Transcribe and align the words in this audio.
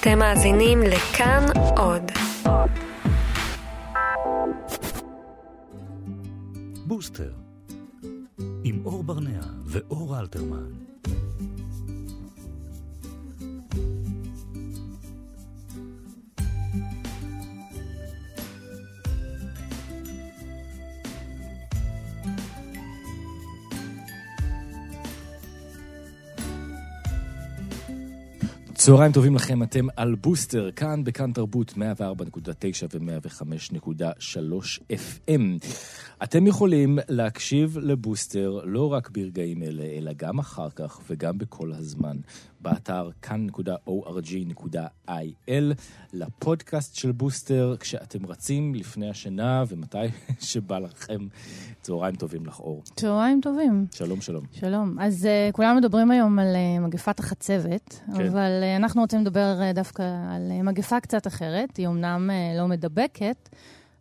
אתם 0.00 0.18
מאזינים 0.18 0.82
לכאן 0.82 1.46
עוד. 1.76 2.02
בוסטר, 6.86 7.32
עם 8.64 8.82
אור 8.86 9.02
ברנע 9.04 9.40
ואור 9.64 10.18
אלתרמן. 10.18 10.70
צהריים 28.88 29.12
טובים 29.12 29.34
לכם, 29.34 29.62
אתם 29.62 29.86
על 29.96 30.14
בוסטר, 30.14 30.70
כאן 30.76 31.04
בכאן 31.04 31.32
תרבות 31.32 31.70
104.9 31.70 31.76
ו-105.3 32.92 34.80
FM. 34.90 35.40
אתם 36.22 36.46
יכולים 36.46 36.98
להקשיב 37.08 37.78
לבוסטר 37.78 38.60
לא 38.64 38.92
רק 38.92 39.10
ברגעים 39.10 39.62
אלה, 39.62 39.84
אלא 39.84 40.12
גם 40.16 40.38
אחר 40.38 40.70
כך 40.70 41.00
וגם 41.10 41.38
בכל 41.38 41.72
הזמן, 41.72 42.16
באתר 42.60 43.10
כאן.org.il, 43.22 45.52
לפודקאסט 46.12 46.94
של 46.94 47.12
בוסטר, 47.12 47.74
כשאתם 47.80 48.26
רצים 48.26 48.74
לפני 48.74 49.10
השינה 49.10 49.64
ומתי 49.68 49.98
שבא 50.48 50.78
לכם. 50.78 51.18
צהריים 51.82 52.16
טובים 52.16 52.46
לך, 52.46 52.60
אור. 52.60 52.82
צהריים 52.96 53.40
טובים. 53.40 53.86
שלום, 53.94 54.20
שלום. 54.20 54.44
שלום. 54.52 54.98
אז 55.00 55.24
uh, 55.24 55.52
כולם 55.52 55.76
מדברים 55.76 56.10
היום 56.10 56.38
על 56.38 56.54
uh, 56.54 56.80
מגפת 56.80 57.20
החצבת, 57.20 58.00
כן. 58.16 58.26
אבל 58.26 58.62
uh, 58.62 58.76
אנחנו 58.76 59.00
רוצים 59.00 59.20
לדבר 59.20 59.60
uh, 59.60 59.74
דווקא 59.74 60.02
על 60.02 60.52
uh, 60.60 60.62
מגפה 60.62 61.00
קצת 61.00 61.26
אחרת. 61.26 61.76
היא 61.76 61.88
אמנם 61.88 62.30
uh, 62.30 62.58
לא 62.58 62.68
מדבקת, 62.68 63.48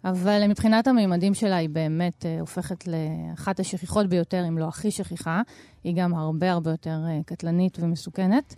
אבל 0.06 0.48
מבחינת 0.48 0.88
המימדים 0.88 1.34
שלה 1.34 1.56
היא 1.56 1.70
באמת 1.70 2.23
uh, 2.23 2.40
הופכת 2.40 2.84
לאחת 2.88 3.59
השכיחות 3.59 4.08
ביותר, 4.08 4.44
אם 4.48 4.58
לא 4.58 4.67
הכי 4.67 4.92
שכיחה. 4.92 5.42
היא 5.84 5.95
גם 5.95 6.14
הרבה 6.14 6.52
הרבה 6.52 6.72
יותר 6.72 7.00
uh, 7.06 7.23
קטלנית 7.23 7.78
ומסוכנת. 7.81 8.56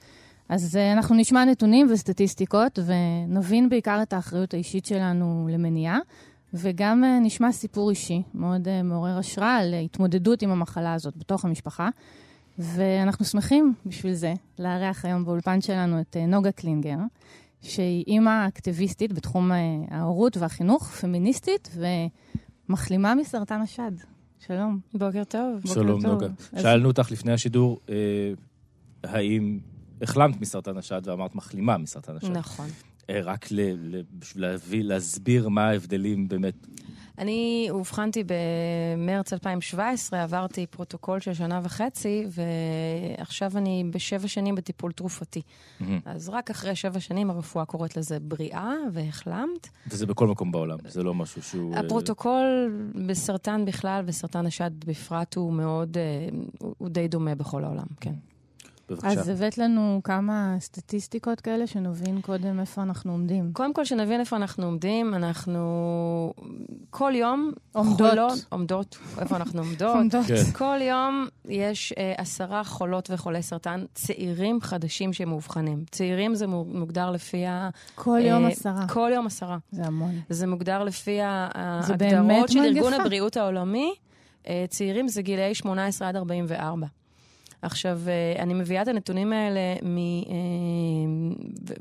אז 0.50 0.76
uh, 0.76 0.98
אנחנו 0.98 1.16
נשמע 1.16 1.46
נתונים 1.46 1.88
וסטטיסטיקות 1.92 2.80
ונבין 2.86 3.70
בעיקר 3.70 4.00
את 4.02 4.14
האחריות 4.14 4.54
האישית 4.54 4.86
שלנו 4.86 5.48
למניעה. 5.52 6.00
וגם 6.54 7.04
uh, 7.04 7.26
נשמע 7.26 7.52
סיפור 7.52 7.90
אישי 7.90 8.22
מאוד 8.34 8.68
uh, 8.68 8.84
מעורר 8.84 9.18
השראה 9.18 9.58
על 9.58 9.74
התמודדות 9.74 10.42
עם 10.42 10.52
המחלה 10.52 10.94
הזאת 10.94 11.18
בתוך 11.18 11.46
המשפחה. 11.46 11.90
ואנחנו 12.58 13.26
שמחים 13.26 13.74
בשביל 13.86 14.14
זה 14.14 14.34
לארח 14.60 15.06
היום 15.06 15.26
באולפן 15.26 15.62
שלנו 15.62 16.02
את 16.02 16.16
אה, 16.16 16.28
נוגה 16.28 16.52
קלינגר, 16.52 16.98
שהיא 17.62 18.04
אימא 18.08 18.48
אקטיביסטית 18.48 19.14
בתחום 19.14 19.52
אה, 19.52 19.56
ההורות 19.94 20.38
והחינוך, 20.38 20.88
פמיניסטית 20.88 21.78
ומחלימה 22.70 23.16
מסרטן 23.16 23.62
השד. 23.62 23.92
שלום. 24.48 24.80
בוקר 24.94 25.24
טוב. 25.24 25.62
שלום, 25.66 26.02
בוקר 26.02 26.14
נוגה. 26.14 26.28
טוב. 26.28 26.62
שאלנו 26.62 26.88
אותך 26.88 27.12
לפני 27.12 27.34
השידור, 27.34 27.80
אה, 27.90 27.96
האם 29.04 29.60
החלמת 30.02 30.42
מסרטן 30.42 30.78
השד 30.78 31.02
ואמרת 31.06 31.36
מחלימה 31.36 31.78
מסרטן 31.78 32.16
השד. 32.16 32.38
נכון. 32.38 32.68
אה, 33.10 33.22
רק 33.24 33.52
ל, 33.52 33.60
ל, 33.62 34.02
בשביל 34.20 34.44
להביא, 34.44 34.84
להסביר 34.84 35.50
מה 35.50 35.70
ההבדלים 35.70 36.28
באמת. 36.28 36.68
אני 37.20 37.68
אובחנתי 37.70 38.24
במרץ 38.26 39.34
2017, 39.34 40.24
עברתי 40.24 40.68
פרוטוקול 40.68 41.20
של 41.20 41.34
שנה 41.34 41.62
וחצי, 41.64 42.26
ועכשיו 42.30 43.58
אני 43.58 43.84
בשבע 43.92 44.28
שנים 44.28 44.56
בטיפול 44.56 44.92
תרופתי. 44.92 45.42
אז 46.06 46.30
רק 46.30 46.50
אחרי 46.50 46.76
שבע 46.76 47.00
שנים 47.00 47.30
הרפואה 47.30 47.66
קוראת 47.66 47.98
לזה 47.98 48.20
בריאה, 48.20 48.74
והחלמת. 48.92 49.70
וזה 49.88 50.06
בכל 50.06 50.28
מקום 50.28 50.52
בעולם, 50.52 50.78
זה 50.88 51.04
לא 51.04 51.14
משהו 51.14 51.42
שהוא... 51.42 51.74
אה, 51.76 51.80
הפרוטוקול 51.80 52.72
בסרטן 53.08 53.66
בכלל 53.66 54.04
וסרטן 54.06 54.46
השד 54.46 54.72
בפרט 54.86 55.36
הוא 55.36 55.54
מאוד, 55.54 55.98
אה, 55.98 56.30
הוא 56.78 56.90
די 56.90 57.08
דומה 57.08 57.36
בכל 57.36 57.64
העולם, 57.64 57.88
כן. 58.02 58.14
בבקשה. 58.90 59.08
אז 59.10 59.30
הבאת 59.30 59.58
לנו 59.58 60.02
כמה 60.04 60.56
סטטיסטיקות 60.60 61.42
כאלה, 61.42 61.68
שנבין 61.68 62.22
קודם 62.22 62.60
איפה 62.60 62.82
אנחנו 62.84 63.12
עומדים. 63.12 63.52
קודם 63.54 63.74
כל, 63.74 63.86
שנבין 63.86 64.20
איפה 64.20 64.36
אנחנו 64.36 64.66
עומדים, 64.66 65.14
אנחנו 65.14 66.34
כל 66.90 67.12
יום 67.16 67.52
עומדות. 67.72 68.10
חולות, 68.10 68.46
עומדות, 68.50 68.98
איפה 69.20 69.36
אנחנו 69.36 69.60
עומדות. 69.62 69.96
עומדות. 70.00 70.26
כן. 70.28 70.52
כל 70.54 70.78
יום 70.82 71.28
יש 71.46 71.94
אה, 71.98 72.14
עשרה 72.18 72.64
חולות 72.64 73.10
וחולי 73.12 73.42
סרטן 73.44 73.86
צעירים 73.94 74.62
חדשים 74.62 75.14
שמאובחנים. 75.14 75.84
צעירים 75.92 76.36
זה 76.36 76.48
מו- 76.48 76.66
מוגדר 76.66 77.12
לפי 77.12 77.46
ה... 77.46 77.70
כל 77.96 78.20
יום 78.24 78.44
אה, 78.46 78.50
עשרה. 78.50 78.88
כל 78.88 79.12
יום 79.16 79.26
עשרה. 79.28 79.58
זה 79.72 79.84
המון. 79.86 80.16
זה 80.30 80.48
מוגדר 80.48 80.84
לפי 80.84 81.20
ההגדרות 81.22 82.50
של 82.50 82.60
ארגון 82.60 82.92
מגפה. 82.94 83.04
הבריאות 83.04 83.38
העולמי. 83.38 83.94
אה, 84.48 84.66
צעירים 84.70 85.08
זה 85.08 85.22
גילאי 85.22 85.56
18 85.56 86.10
עד 86.10 86.16
44. 86.16 86.88
עכשיו, 87.62 88.00
אה, 88.08 88.44
אני 88.44 88.54
מביאה 88.54 88.82
את 88.82 88.88
הנתונים 88.88 89.34
האלה, 89.34 89.76
מ, 89.84 89.98
אה, 89.98 90.34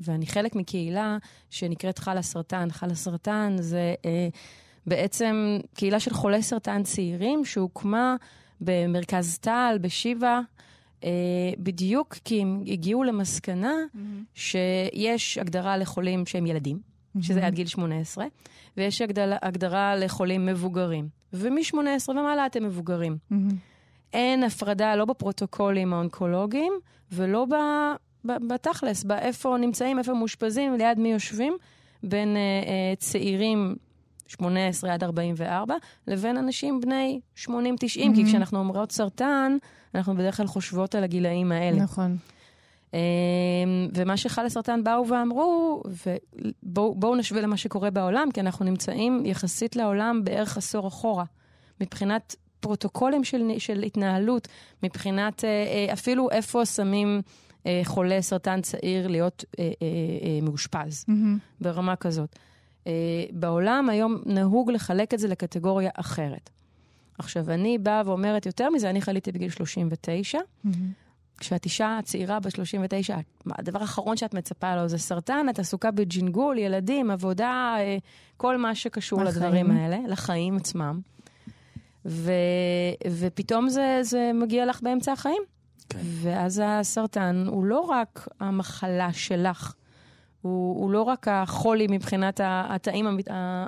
ואני 0.00 0.26
חלק 0.26 0.54
מקהילה 0.54 1.18
שנקראת 1.50 1.98
חל 1.98 2.18
הסרטן. 2.18 2.68
חל 2.70 2.90
הסרטן 2.90 3.56
זה 3.60 3.94
אה, 4.04 4.28
בעצם 4.86 5.58
קהילה 5.74 6.00
של 6.00 6.14
חולי 6.14 6.42
סרטן 6.42 6.82
צעירים 6.82 7.44
שהוקמה 7.44 8.16
במרכז 8.60 9.38
טל, 9.38 9.78
בשיבא, 9.80 10.40
אה, 11.04 11.10
בדיוק 11.58 12.14
כי 12.24 12.42
הם 12.42 12.62
הגיעו 12.66 13.04
למסקנה 13.04 13.74
שיש 14.34 15.38
הגדרה 15.38 15.76
לחולים 15.76 16.26
שהם 16.26 16.46
ילדים, 16.46 16.78
שזה 17.20 17.46
עד 17.46 17.54
גיל 17.54 17.66
18, 17.66 18.26
ויש 18.76 19.00
הגדלה, 19.00 19.36
הגדרה 19.42 19.96
לחולים 19.96 20.46
מבוגרים. 20.46 21.08
ומ-18 21.32 22.08
ומעלה 22.08 22.46
אתם 22.46 22.64
מבוגרים. 22.64 23.16
מהמם. 23.30 23.48
אין 24.12 24.42
הפרדה 24.42 24.96
לא 24.96 25.04
בפרוטוקולים 25.04 25.92
האונקולוגיים 25.92 26.72
ולא 27.12 27.44
ב, 27.44 27.54
ב, 28.24 28.32
בתכלס, 28.52 29.04
באיפה 29.04 29.56
נמצאים, 29.60 29.98
איפה 29.98 30.14
מאושפזים, 30.14 30.74
ליד 30.74 30.98
מי 30.98 31.12
יושבים, 31.12 31.56
בין 32.02 32.36
אה, 32.36 32.41
אה, 32.41 32.96
צעירים 32.96 33.76
18 34.26 34.94
עד 34.94 35.04
44, 35.04 35.74
לבין 36.06 36.36
אנשים 36.36 36.80
בני 36.80 37.20
80-90, 37.44 37.48
כי 38.14 38.24
כשאנחנו 38.26 38.58
אומרות 38.58 38.92
סרטן, 38.92 39.56
אנחנו 39.94 40.14
בדרך 40.14 40.36
כלל 40.36 40.46
חושבות 40.46 40.94
על 40.94 41.04
הגילאים 41.04 41.52
האלה. 41.52 41.76
נכון. 41.76 42.16
אמ, 42.94 42.98
ומה 43.94 44.16
שחל 44.16 44.46
הסרטן 44.46 44.84
באו 44.84 45.08
ואמרו, 45.08 45.82
ובואו 46.62 46.94
בואו 46.94 47.14
נשווה 47.14 47.40
למה 47.40 47.56
שקורה 47.56 47.90
בעולם, 47.90 48.28
כי 48.34 48.40
אנחנו 48.40 48.64
נמצאים 48.64 49.22
יחסית 49.26 49.76
לעולם 49.76 50.20
בערך 50.25 50.56
עשור 50.56 50.88
אחורה, 50.88 51.25
מבחינת 51.80 52.36
פרוטוקולים 52.60 53.24
של, 53.24 53.52
של 53.58 53.82
התנהלות, 53.82 54.48
מבחינת 54.82 55.44
אה, 55.44 55.48
אה, 55.48 55.92
אפילו 55.92 56.30
איפה 56.30 56.66
שמים 56.66 57.22
אה, 57.66 57.80
חולה 57.84 58.22
סרטן 58.22 58.60
צעיר 58.60 59.08
להיות 59.08 59.44
מאושפז, 60.42 61.04
מהמם. 61.08 61.38
ברמה 61.60 61.96
כזאת. 61.96 62.38
בעולם 63.32 63.91
היום 63.91 64.16
נהוג 64.26 64.70
לחלק 64.70 65.14
את 65.14 65.19
זה 65.19 65.28
לקטגוריה 65.28 65.91
אחרת. 65.94 66.50
עכשיו, 67.19 67.50
אני 67.50 67.78
באה 67.78 68.02
ואומרת 68.06 68.46
יותר 68.46 68.70
מזה, 68.70 68.90
אני 68.90 69.00
חליתי 69.00 69.32
בגיל 69.32 69.50
39, 69.50 70.38
מהמם. 70.64 70.92
כשאת 71.38 71.64
אישה 71.64 71.98
צעירה 72.04 72.40
בת 72.40 72.54
39, 72.54 73.16
מה, 73.44 73.54
הדבר 73.58 73.80
האחרון 73.80 74.16
שאת 74.16 74.34
מצפה 74.34 74.76
לו 74.76 74.88
זה 74.88 74.98
סרטן, 74.98 75.46
את 75.50 75.58
עסוקה 75.58 75.90
בג'ינגול, 75.90 76.58
ילדים, 76.58 77.10
עבודה, 77.10 77.76
כל 78.36 78.56
מה 78.56 78.75
שקשור 78.75 79.25
לחיים. 79.25 79.44
לדברים 79.44 79.70
האלה, 79.70 79.98
לחיים 80.08 80.56
עצמם. 80.56 81.00
ו, 82.04 82.32
ופתאום 83.10 83.69
זה, 83.69 83.98
זה 84.03 84.31
מגיע 84.34 84.66
לך 84.66 84.82
באמצע 84.82 85.12
החיים. 85.12 85.42
כן. 85.88 85.98
ואז 86.03 86.62
הסרטן 86.64 87.44
הוא 87.48 87.64
לא 87.64 87.81
רק 87.81 88.28
המחלה 88.41 89.12
שלך, 89.12 89.75
הוא, 90.43 90.81
הוא 90.82 90.90
לא 90.90 91.02
רק 91.02 91.28
החולי 91.28 91.87
מבחינת 91.90 92.40
התאים 92.44 93.19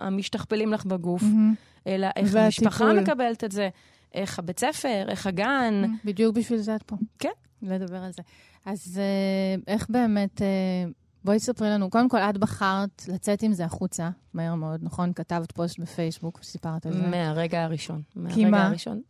המשתכפלים 0.01 0.73
לך 0.73 0.85
בגוף, 0.85 1.23
מהמם. 1.23 1.55
אלא 1.87 2.09
איך 2.17 2.29
והטיפול. 2.33 2.41
המשפחה 2.43 2.93
מקבלת 2.93 3.45
את 3.45 3.53
זה, 3.53 3.69
איך 4.15 4.39
הבית 4.39 4.61
ספר, 4.61 5.07
איך 5.09 5.27
הגן. 5.27 5.83
בדיוק 6.05 6.37
בשביל 6.37 6.59
זה 6.59 6.75
את 6.75 6.83
פה. 6.83 6.97
כן. 7.19 7.29
לדבר 7.63 8.05
על 8.05 8.13
זה. 8.13 8.23
אז 8.67 9.01
אה, 9.03 9.75
איך 9.75 9.87
באמת, 9.91 10.43
אה, 10.43 10.47
בואי 11.25 11.39
תספרי 11.39 11.69
לנו, 11.69 11.91
קודם 11.91 12.09
כל, 12.09 12.19
את 12.19 12.39
בחרת 12.39 13.05
לצאת 13.09 13.43
עם 13.43 13.53
זה 13.53 13.65
החוצה, 13.65 14.11
מהר 14.35 14.55
מאוד, 14.55 14.81
נכון? 14.83 15.13
כתבת 15.13 15.53
פוסט 15.53 15.79
בפייסבוק 15.79 16.39
וסיפרת 16.43 16.87
על 16.87 16.93
זה. 16.93 17.07
מהרגע 17.07 17.65
הראשון. 17.65 18.03
כי 18.35 18.45
מה? 18.45 18.67
הראשון. 18.67 19.01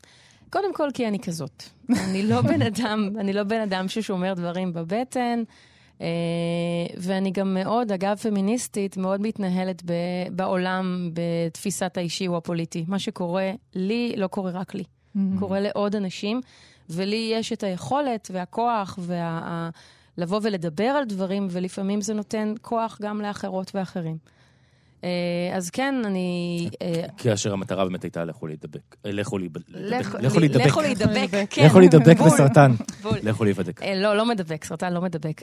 קודם 0.50 0.74
כל, 0.74 0.88
כי 0.94 1.08
אני 1.08 1.18
כזאת. 1.18 1.62
אני 2.04 2.22
לא 2.22 2.42
בן 2.42 2.62
אדם, 2.62 3.10
אני 3.18 3.32
לא 3.32 3.42
בן 3.42 3.60
אדם 3.60 3.88
ששומר 3.88 4.34
דברים 4.34 4.72
בבטן, 4.72 5.42
אה, 6.00 6.06
ואני 6.96 7.30
גם 7.30 7.54
מאוד, 7.54 7.92
אגב, 7.92 8.16
פמיניסטית, 8.16 8.96
מאוד 8.96 9.20
מתנהלת 9.20 9.82
ב, 9.84 9.92
בעולם 10.32 11.10
בתפיסת 11.12 11.96
האישי 11.96 12.28
או 12.28 12.36
הפוליטי. 12.36 12.84
מה 12.88 12.98
שקורה 12.98 13.52
לי, 13.74 14.14
לא 14.16 14.26
קורה 14.26 14.50
רק 14.50 14.74
לי. 14.74 14.84
מהמם. 15.14 15.38
קורה 15.38 15.60
לעוד 15.60 15.96
אנשים, 15.96 16.40
ולי 16.90 17.30
יש 17.34 17.52
את 17.52 17.62
היכולת 17.62 18.30
והכוח 18.32 18.98
וה... 19.02 19.70
לבוא 20.20 20.40
ולדבר 20.42 20.84
על 20.84 21.04
דברים, 21.04 21.46
ולפעמים 21.50 22.00
זה 22.00 22.14
נותן 22.14 22.54
כוח 22.62 22.98
גם 23.02 23.20
לאחרות 23.20 23.70
ואחרים. 23.74 24.16
אה, 25.04 25.08
אז 25.56 25.70
כן, 25.70 25.94
אני... 26.04 26.68
אה, 26.82 27.02
כאשר 27.18 27.52
המטרה 27.52 27.84
באמת 27.84 28.02
הייתה 28.02 28.24
לכו 28.24 28.46
להידבק. 28.46 28.96
אה, 29.06 29.12
לכו 29.12 29.38
להיבדק. 29.38 29.64
לכו- 29.68 30.40
להידבק. 30.40 30.66
לכו 30.66 30.80
להידבק, 30.80 31.46
כן. 31.50 31.66
לכו 31.66 31.80
להידבק 31.80 32.16
בסרטן. 32.26 32.72
לכו 33.22 33.44
להיבדק. 33.44 33.80
לא, 33.82 34.16
לא 34.16 34.26
מדבק, 34.26 34.64
סרטן 34.64 34.92
לא 34.92 35.00
מדבק. 35.00 35.42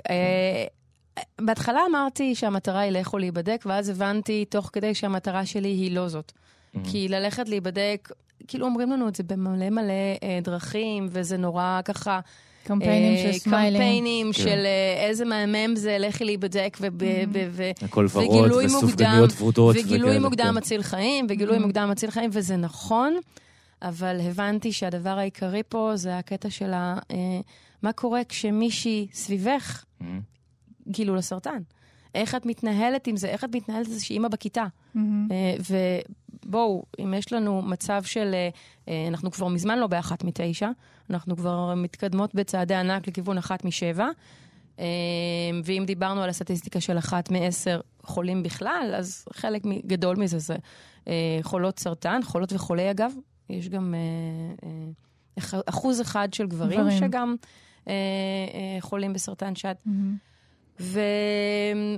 בהתחלה 1.41 1.79
אמרתי 1.89 2.35
שהמטרה 2.35 2.79
היא 2.79 2.91
לכו 2.91 3.18
להיבדק, 3.18 3.63
ואז 3.65 3.89
הבנתי 3.89 4.45
תוך 4.45 4.69
כדי 4.74 4.95
שהמטרה 4.95 5.45
שלי 5.45 5.68
היא 5.69 5.91
לא 5.91 6.07
זאת. 6.07 6.31
Mm-hmm. 6.31 6.79
כי 6.91 7.07
ללכת 7.07 7.50
להיבדק, 7.50 8.12
כאילו 8.47 8.65
אומרים 8.65 8.91
לנו 8.91 9.07
את 9.07 9.15
זה 9.15 9.24
במלא 9.24 9.69
מלא 9.69 9.94
דרכים, 10.44 11.07
וזה 11.09 11.38
נורא 11.38 11.79
ככה... 11.85 12.19
קמפיינים 12.68 13.14
אה, 13.14 13.34
של 13.34 13.40
סמיילים. 13.40 13.81
קמפיינים 13.81 14.28
כן. 14.34 14.42
של 14.44 14.66
אה, 14.66 15.08
איזה 15.08 15.25
מהמם 15.25 15.75
זה, 15.75 15.98
לכי 16.00 16.25
להיבדק, 16.25 16.78
ורוד 16.81 16.98
וגילוי 18.16 18.66
וסופגניות 18.66 19.30
מוקדם, 19.30 19.42
ורודות. 19.42 19.75
וגילוי 19.80 20.10
וכאלה, 20.10 20.19
מוקדם 20.19 20.46
כן. 20.46 20.58
מציל 20.58 20.84
חיים, 20.84 21.25
וגילוי 21.30 21.60
מוקדם 21.60 21.90
מציל 21.92 22.12
חיים, 22.12 22.30
וזה 22.34 22.56
נכון, 22.56 23.18
אבל 23.81 24.18
הבנתי 24.22 24.72
שהדבר 24.72 25.19
העיקרי 25.19 25.62
פה 25.69 25.92
זה 25.96 26.18
הקטע 26.18 26.50
של 26.50 26.74
ה... 26.74 26.98
אה, 27.12 27.40
מה 27.84 27.92
קורה 27.92 28.22
כשמישהי 28.30 29.08
סביבך. 29.13 29.84
גילו 30.88 31.16
לסרטן? 31.16 31.62
איך 32.15 32.36
את 32.36 32.45
מתנהלת 32.45 33.07
עם 33.07 33.18
זה? 33.18 33.27
איך 33.27 33.44
את 33.44 33.56
מתנהלת 33.56 33.88
עם 33.88 33.94
זה 33.94 34.06
שאימא 34.06 34.27
בכיתה? 34.27 34.65
מהמם. 34.95 35.27
אה, 35.31 35.56
ובואו, 36.45 36.83
אם 37.00 37.13
יש 37.13 37.33
לנו 37.33 37.62
מצב 37.62 38.04
של... 38.04 38.31
אה, 38.33 38.50
אה, 38.89 39.07
אנחנו 39.07 39.31
כבר 39.31 39.48
מזמן 39.48 39.80
לא 39.80 39.88
באחת 39.88 40.24
מתשע, 40.24 40.69
אנחנו 41.09 41.38
כבר 41.38 41.74
מתקדמות 41.75 42.36
בצעדי 42.36 42.75
ענק 42.75 43.07
לכיוון 43.07 43.38
אחת 43.38 43.65
משבע. 43.65 44.07
ואם 45.63 45.83
דיברנו 45.88 46.21
על 46.21 46.30
הסטטיסטיקה 46.30 46.81
של 46.81 46.98
אחת 46.98 47.31
מעשר 47.31 47.80
חולים 48.04 48.44
בכלל, 48.44 48.94
אז 48.98 49.25
חלק 49.33 49.62
גדול 49.86 50.15
מזה 50.15 50.39
זה 50.39 50.56
חולות 51.42 51.80
סרטן, 51.80 52.19
חולות 52.24 52.53
וחולי 52.53 52.92
אגב. 52.92 53.12
יש 53.50 53.69
גם 53.69 53.94
אח- 55.39 55.53
אחוז 55.65 56.01
אחד 56.01 56.33
של 56.33 56.48
גברים, 56.48 56.80
גברים. 56.80 56.98
שגם 56.98 57.36
חולים 58.80 59.13
בסרטן 59.13 59.56
שד. 59.56 59.75
מהמם. 59.86 60.18
ו... 60.79 61.00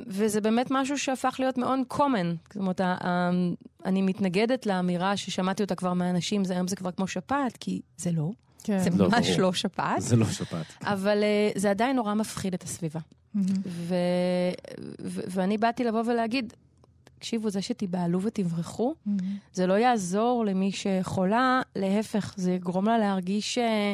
וזה 0.08 0.42
באמת 0.42 0.68
משהו 0.72 0.98
שהפך 0.98 1.36
להיות 1.40 1.58
מאוד 1.58 1.80
common. 1.94 2.36
זאת 2.48 2.56
אומרת, 2.58 2.82
ה- 2.82 3.30
אני 3.86 4.02
מתנגדת 4.02 4.66
לאמירה 4.66 5.18
ששמעתי 5.18 5.64
אותה 5.64 5.76
כבר 5.76 5.94
מאנשים, 5.94 6.46
זה 6.46 6.54
היום 6.54 6.68
זה 6.68 6.76
כבר 6.76 6.92
כמו 6.92 7.08
שפעת, 7.08 7.58
כי 7.58 7.82
זה 7.98 8.12
לא. 8.12 8.30
כן. 8.64 8.80
זה 8.80 8.90
לא, 8.90 9.08
ממש 9.10 9.30
ברור. 9.30 9.42
לא 9.42 9.54
שפעת. 9.54 10.02
זה 10.02 10.16
לא 10.16 10.26
שפעת. 10.26 10.66
אבל 10.82 11.24
אה, 11.24 11.50
זה 11.56 11.70
עדיין 11.70 11.96
נורא 11.96 12.14
מפחיד 12.14 12.54
את 12.54 12.64
הסביבה. 12.64 13.00
מהמם. 13.34 13.48
ו... 13.66 13.96
ו... 15.02 15.22
ואני 15.28 15.58
באתי 15.58 15.84
לבוא 15.84 16.04
ולהגיד, 16.06 16.54
תקשיבו, 17.18 17.50
זה 17.50 17.62
שתיבהלו 17.62 18.22
ותברחו, 18.22 18.96
מהמם. 19.06 19.38
זה 19.54 19.68
לא 19.68 19.74
יעזור 19.74 20.46
למי 20.46 20.72
שחולה, 20.72 21.62
להפך, 21.76 22.34
זה 22.38 22.52
יגרום 22.52 22.86
לה 22.86 22.98
להרגיש... 22.98 23.58
אה, 23.58 23.94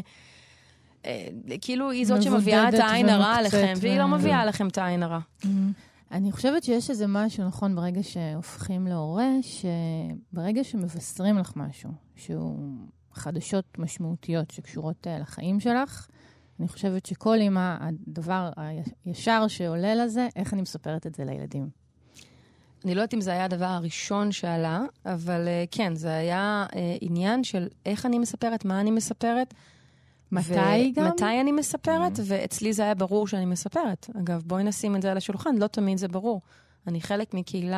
כאילו 1.62 1.92
היא 1.92 2.06
זאת 2.06 2.24
שמביאה 2.24 2.69
את 2.69 2.74
העין 2.74 3.10
הרע 3.10 3.36
עליכם, 3.36 3.74
והיא 3.78 4.00
לא 4.00 4.04
ו- 4.04 4.07
מביאה 4.07 4.42
עליכם 4.42 4.68
את 4.68 4.78
העין 4.78 5.04
הרע. 5.04 5.19
מהמם. 5.44 5.72
אני 6.12 6.31
חושבת 6.31 6.63
שיש 6.63 6.90
איזה 6.90 7.06
משהו, 7.07 7.44
נכון, 7.48 7.75
ברגע 7.75 8.04
שהופכים 8.04 8.88
להורה, 8.88 9.30
שברגע 9.42 10.63
שמבשרים 10.63 11.38
לך 11.38 11.54
משהו, 11.56 11.90
שהוא 12.16 12.78
חדשות 13.13 13.80
משמעותיות 13.80 14.52
שקשורות 14.52 15.07
אה, 15.07 15.19
לחיים 15.19 15.60
שלך, 15.60 16.07
אני 16.60 16.68
חושבת 16.68 17.06
שכל 17.06 17.38
אימא, 17.40 17.78
הדבר 17.80 18.50
הישר 19.06 19.48
שעולה 19.48 19.96
לזה, 19.96 20.28
איך 20.36 20.54
אני 20.54 20.62
מספרת 20.62 21.07
את 21.07 21.16
זה 21.16 21.25
לילדים. 21.25 21.69
אני 22.86 22.96
לא 22.96 23.02
יודעת 23.02 23.13
אם 23.13 23.22
זה 23.22 23.31
היה 23.31 23.46
הדבר 23.46 23.66
הראשון 23.66 24.31
שעלה, 24.31 24.81
אבל 25.06 25.48
אה, 25.48 25.63
כן, 25.72 25.96
זה 25.96 26.13
היה 26.13 26.66
אה, 26.75 26.96
עניין 27.02 27.44
של 27.44 27.68
איך 27.86 28.06
אני 28.06 28.19
מספרת, 28.19 28.66
מה 28.66 28.81
אני 28.81 28.92
מספרת. 28.92 29.54
מתי 30.31 30.92
גם? 30.95 31.07
מתי 31.07 31.42
אני 31.42 31.51
מספרת, 31.51 32.19
ואצלי 32.25 32.74
זה 32.74 32.83
היה 32.83 32.95
ברור 32.95 33.27
שאני 33.27 33.45
מספרת. 33.45 34.10
אגב, 34.19 34.44
בואי 34.45 34.63
נשים 34.63 34.95
את 34.95 35.01
זה 35.01 35.12
על 35.12 35.18
השולחן, 35.18 35.56
לא 35.57 35.68
תמיד 35.68 35.98
זה 35.98 36.07
ברור. 36.07 36.42
אני 36.87 37.01
חלק 37.01 37.33
מקהילה 37.33 37.77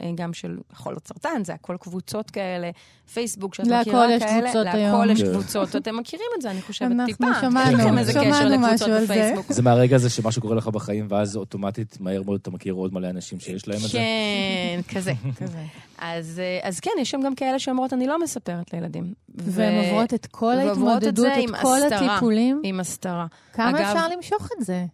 אה, 0.00 0.10
גם 0.14 0.32
של 0.32 0.58
חולות 0.74 1.06
סרטן, 1.08 1.44
זה 1.44 1.54
הכל 1.54 1.76
קבוצות 1.80 2.30
כאלה, 2.30 2.70
פייסבוק 3.14 3.54
שאת 3.54 3.66
להכל 3.66 3.90
מכירה 3.90 4.12
יש 4.14 4.22
כאלה. 4.22 4.40
קבוצות 4.42 4.64
להכל 4.64 4.78
היום. 4.78 5.10
יש 5.10 5.22
כן. 5.22 5.32
קבוצות, 5.32 5.76
אתם 5.76 5.96
מכירים 5.96 6.26
את 6.36 6.42
זה, 6.42 6.50
אני 6.50 6.62
חושבת, 6.62 6.90
אנחנו 6.90 7.06
טיפה. 7.06 7.26
שמענו, 7.40 7.78
יש 7.78 7.98
איזה 7.98 8.12
שמענו 8.12 8.48
לקבוצות 8.50 8.72
משהו 8.88 8.92
על 8.92 9.06
זה. 9.06 9.34
זה 9.48 9.62
מהרגע 9.62 9.96
הזה 9.96 10.10
שמשהו 10.10 10.42
קורה 10.42 10.54
לך 10.56 10.68
בחיים, 10.68 11.06
ואז 11.08 11.36
אוטומטית, 11.36 11.96
מהר 12.00 12.22
מאוד 12.22 12.40
אתה 12.42 12.50
מכיר 12.50 12.74
עוד 12.74 12.94
מלא 12.94 13.10
אנשים 13.10 13.40
שיש 13.40 13.68
להם 13.68 13.78
את 13.84 13.90
זה. 13.90 13.98
כן, 13.98 14.80
כזה. 14.96 15.12
כזה. 15.40 15.58
אז, 15.98 16.40
אה, 16.44 16.68
אז 16.68 16.80
כן, 16.80 16.90
יש 17.00 17.10
שם 17.10 17.20
גם 17.24 17.34
כאלה 17.34 17.58
שאומרות, 17.58 17.92
אני 17.92 18.06
לא 18.06 18.22
מספרת 18.22 18.72
לילדים. 18.72 19.14
והן 19.34 19.84
עוברות 19.84 20.14
את 20.14 20.26
כל 20.26 20.58
ההתמודדות, 20.58 21.26
את 21.26 21.50
כל 21.62 21.76
הסתרה. 21.82 22.12
הטיפולים. 22.12 22.60
עם 22.64 22.80
הסתרה. 22.80 23.26
כמה 23.52 23.70
אגב- 23.70 23.78
אפשר 23.78 24.08
למשוך 24.08 24.48
את 24.58 24.64
זה? 24.64 24.84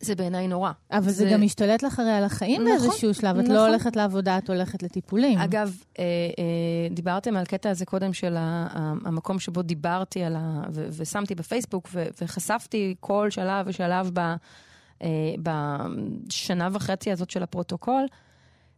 זה 0.00 0.14
בעיניי 0.14 0.48
נורא. 0.48 0.70
אבל 0.92 1.02
זה 1.04 1.10
זה- 1.12 1.30
גם 1.32 1.42
משתלט 1.42 1.82
לך 1.82 1.98
הרי 1.98 2.10
על 2.12 2.24
החיים 2.24 2.62
נכון, 2.68 2.78
באיזשהו 2.88 3.14
שלב. 3.14 3.36
את 3.38 3.44
נכון. 3.44 3.54
לא 3.56 3.66
הולכת 3.68 3.96
לעבודה, 3.96 4.38
את 4.38 4.50
הולכת 4.50 4.82
לטיפולים. 4.82 5.38
אגב, 5.38 5.76
אה, 5.98 6.04
אה, 6.38 6.44
דיברתם 6.94 7.36
על 7.36 7.42
הקטע 7.42 7.70
הזה 7.70 7.84
קודם 7.84 8.12
של 8.12 8.36
ה- 8.38 8.66
המקום 9.04 9.38
שבו 9.38 9.62
דיברתי 9.62 10.22
על 10.22 10.36
ה... 10.36 10.62
ו- 10.72 10.86
ושמתי 10.96 11.34
בפייסבוק, 11.34 11.88
ו- 11.92 12.06
וחשפתי 12.22 12.94
כל 13.00 13.26
שלב 13.30 13.66
ושלב 13.68 14.10
ב- 14.12 14.34
אה, 15.02 15.08
בשנה 15.42 16.68
וחצי 16.72 17.12
הזאת 17.12 17.30
של 17.30 17.42
הפרוטוקול. 17.42 18.06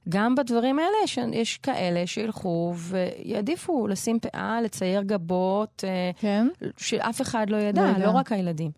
גם 0.09 0.35
בדברים 0.35 0.79
האלה 0.79 0.91
יש, 1.05 1.19
יש 1.33 1.57
כאלה 1.59 2.07
שילכו 2.07 2.75
ויעדיפו 2.77 3.87
לשים 3.87 4.19
פאה, 4.21 4.61
לצייר 4.65 5.03
גבות, 5.03 5.85
אה, 5.87 6.11
כן? 6.21 6.49
שאף 6.77 7.21
אחד 7.23 7.47
לא 7.51 7.57
ידע, 7.57 7.83
לא 7.93 7.99
לא. 7.99 8.05
לא 8.07 8.11
רק 8.11 8.33
הילדים. 8.33 8.71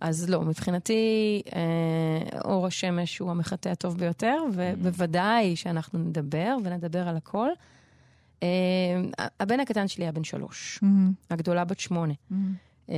אז 0.00 0.30
לא, 0.30 0.42
מבחינתי 0.42 1.42
אה, 1.54 1.60
אור 2.44 2.66
השמש 2.66 3.18
הוא 3.18 3.30
המחטא 3.30 3.68
הטוב 3.68 3.98
ביותר, 3.98 4.36
ובוודאי 4.52 5.56
שאנחנו 5.56 5.98
נדבר, 5.98 6.56
ונדבר 6.64 7.08
על 7.08 7.16
הכל. 7.16 7.48
אה, 8.42 8.48
הבן 9.40 9.60
הקטן 9.60 9.88
שלי 9.88 10.04
היה 10.04 10.12
בן 10.12 10.24
שלוש, 10.24 10.78
מהמם, 10.82 11.12
הגדולה 11.30 11.64
בת 11.64 11.80
שמונה. 11.80 12.12
מהמם. 12.30 12.54
אה, 12.90 12.94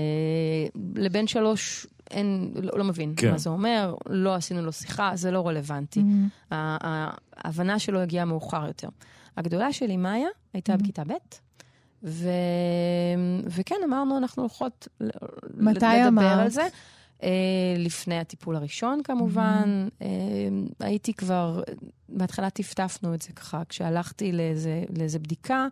לבן 0.94 1.26
שלוש 1.26 1.86
אין, 2.10 2.52
לא, 2.62 2.78
לא 2.78 2.84
מבין 2.84 3.14
כן. 3.16 3.30
מה 3.30 3.38
זה 3.38 3.50
אומר, 3.50 3.94
לא 4.08 4.34
עשינו 4.34 4.62
לו 4.62 4.72
שיחה, 4.72 5.10
זה 5.14 5.30
לא 5.30 5.46
רלוונטי. 5.48 6.02
ה- 6.50 7.10
ההבנה 7.36 7.78
שלו 7.78 8.00
הגיעה 8.00 8.24
מאוחר 8.24 8.66
יותר. 8.66 8.88
הגדולה 9.36 9.72
שלי, 9.72 9.96
מאיה, 9.96 10.28
הייתה 10.54 10.74
Mhm. 10.74 10.76
בכיתה 10.76 11.02
ב', 11.04 11.12
ו... 12.02 12.28
וכן, 13.46 13.76
אמרנו, 13.84 14.18
אנחנו 14.18 14.42
הולכות 14.42 14.88
לדבר 15.00 16.08
אמרת? 16.08 16.38
על 16.40 16.50
זה. 16.50 16.68
אה, 17.22 17.28
לפני 17.78 18.18
הטיפול 18.18 18.56
הראשון, 18.56 19.02
כמובן. 19.04 19.88
אה, 20.02 20.08
הייתי 20.80 21.14
כבר, 21.14 21.62
בהתחלה 22.08 22.50
טפטפנו 22.50 23.14
את 23.14 23.22
זה 23.22 23.32
ככה, 23.32 23.62
כשהלכתי 23.68 24.32
לאיזה, 24.32 24.84
לאיזה 24.98 25.18
בדיקה, 25.18 25.66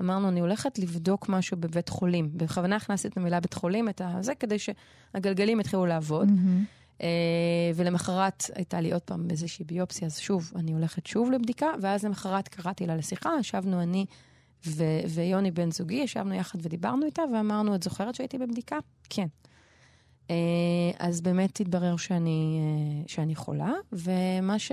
אמרנו, 0.00 0.28
אני 0.28 0.40
הולכת 0.40 0.78
לבדוק 0.78 1.28
משהו 1.28 1.56
בבית 1.56 1.88
חולים. 1.88 2.30
בכוונה 2.32 2.76
הכנסתי 2.76 3.08
את 3.08 3.16
המילה 3.16 3.40
בית 3.40 3.54
חולים, 3.54 3.88
את 3.88 4.00
הזה, 4.04 4.34
כדי 4.34 4.56
שהגלגלים 4.58 5.60
יתחילו 5.60 5.86
לעבוד. 5.86 6.28
מהמם. 6.28 6.64
אה, 7.02 7.08
ולמחרת 7.74 8.44
הייתה 8.54 8.80
לי 8.80 8.92
עוד 8.92 9.02
פעם 9.02 9.30
איזושהי 9.30 9.64
ביופסיה, 9.64 10.06
אז 10.06 10.18
שוב, 10.18 10.52
אני 10.56 10.72
הולכת 10.72 11.06
שוב 11.06 11.30
לבדיקה, 11.30 11.66
ואז 11.80 12.04
למחרת 12.04 12.48
קראתי 12.48 12.86
לה 12.86 12.96
לשיחה, 12.96 13.30
ישבנו 13.40 13.82
אני 13.82 14.06
ו- 14.66 15.00
ויוני 15.08 15.50
בן 15.50 15.70
זוגי, 15.70 15.94
ישבנו 15.94 16.34
יחד 16.34 16.58
ודיברנו 16.62 17.06
איתה, 17.06 17.22
ואמרנו, 17.34 17.74
את 17.74 17.82
זוכרת 17.82 18.14
שהייתי 18.14 18.38
בבדיקה? 18.38 18.76
כן. 19.10 19.26
אה, 20.30 20.36
אז 20.98 21.20
באמת 21.20 21.60
התברר 21.60 21.96
שאני, 21.96 22.58
אה, 22.60 23.08
שאני 23.08 23.34
חולה, 23.34 23.72
ומה 23.92 24.58
ש... 24.58 24.72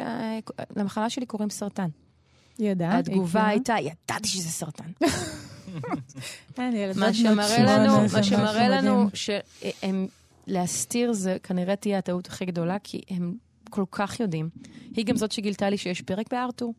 למחלה 0.76 1.10
שלי 1.10 1.26
קוראים 1.26 1.50
סרטן. 1.50 1.90
ידעת? 2.60 3.08
התגובה 3.08 3.40
הכירה? 3.40 3.50
הייתה, 3.50 3.76
ידעתי 3.80 4.28
שזה 4.28 4.50
סרטן. 4.50 4.92
מה 6.96 7.14
שמראה 7.14 7.78
לנו, 7.78 8.02
מה 8.14 8.24
שמראה 8.24 8.70
לנו. 8.70 9.10
שהם, 9.14 10.08
להסתיר 10.48 11.14
זה 11.14 11.38
כנראה 11.44 11.76
תהיה 11.76 11.98
הטעות 11.98 12.28
הכי 12.28 12.46
גדולה, 12.46 12.78
כי 12.84 13.02
הם 13.10 13.34
כל 13.70 13.84
כך 13.92 14.20
יודעים. 14.20 14.50
היא 14.96 15.06
גם 15.06 15.18
זאת 15.18 15.32
שגילתה 15.32 15.70
לי 15.70 15.78
שיש 15.78 16.02
פרק 16.02 16.34
בארתור. 16.34 16.74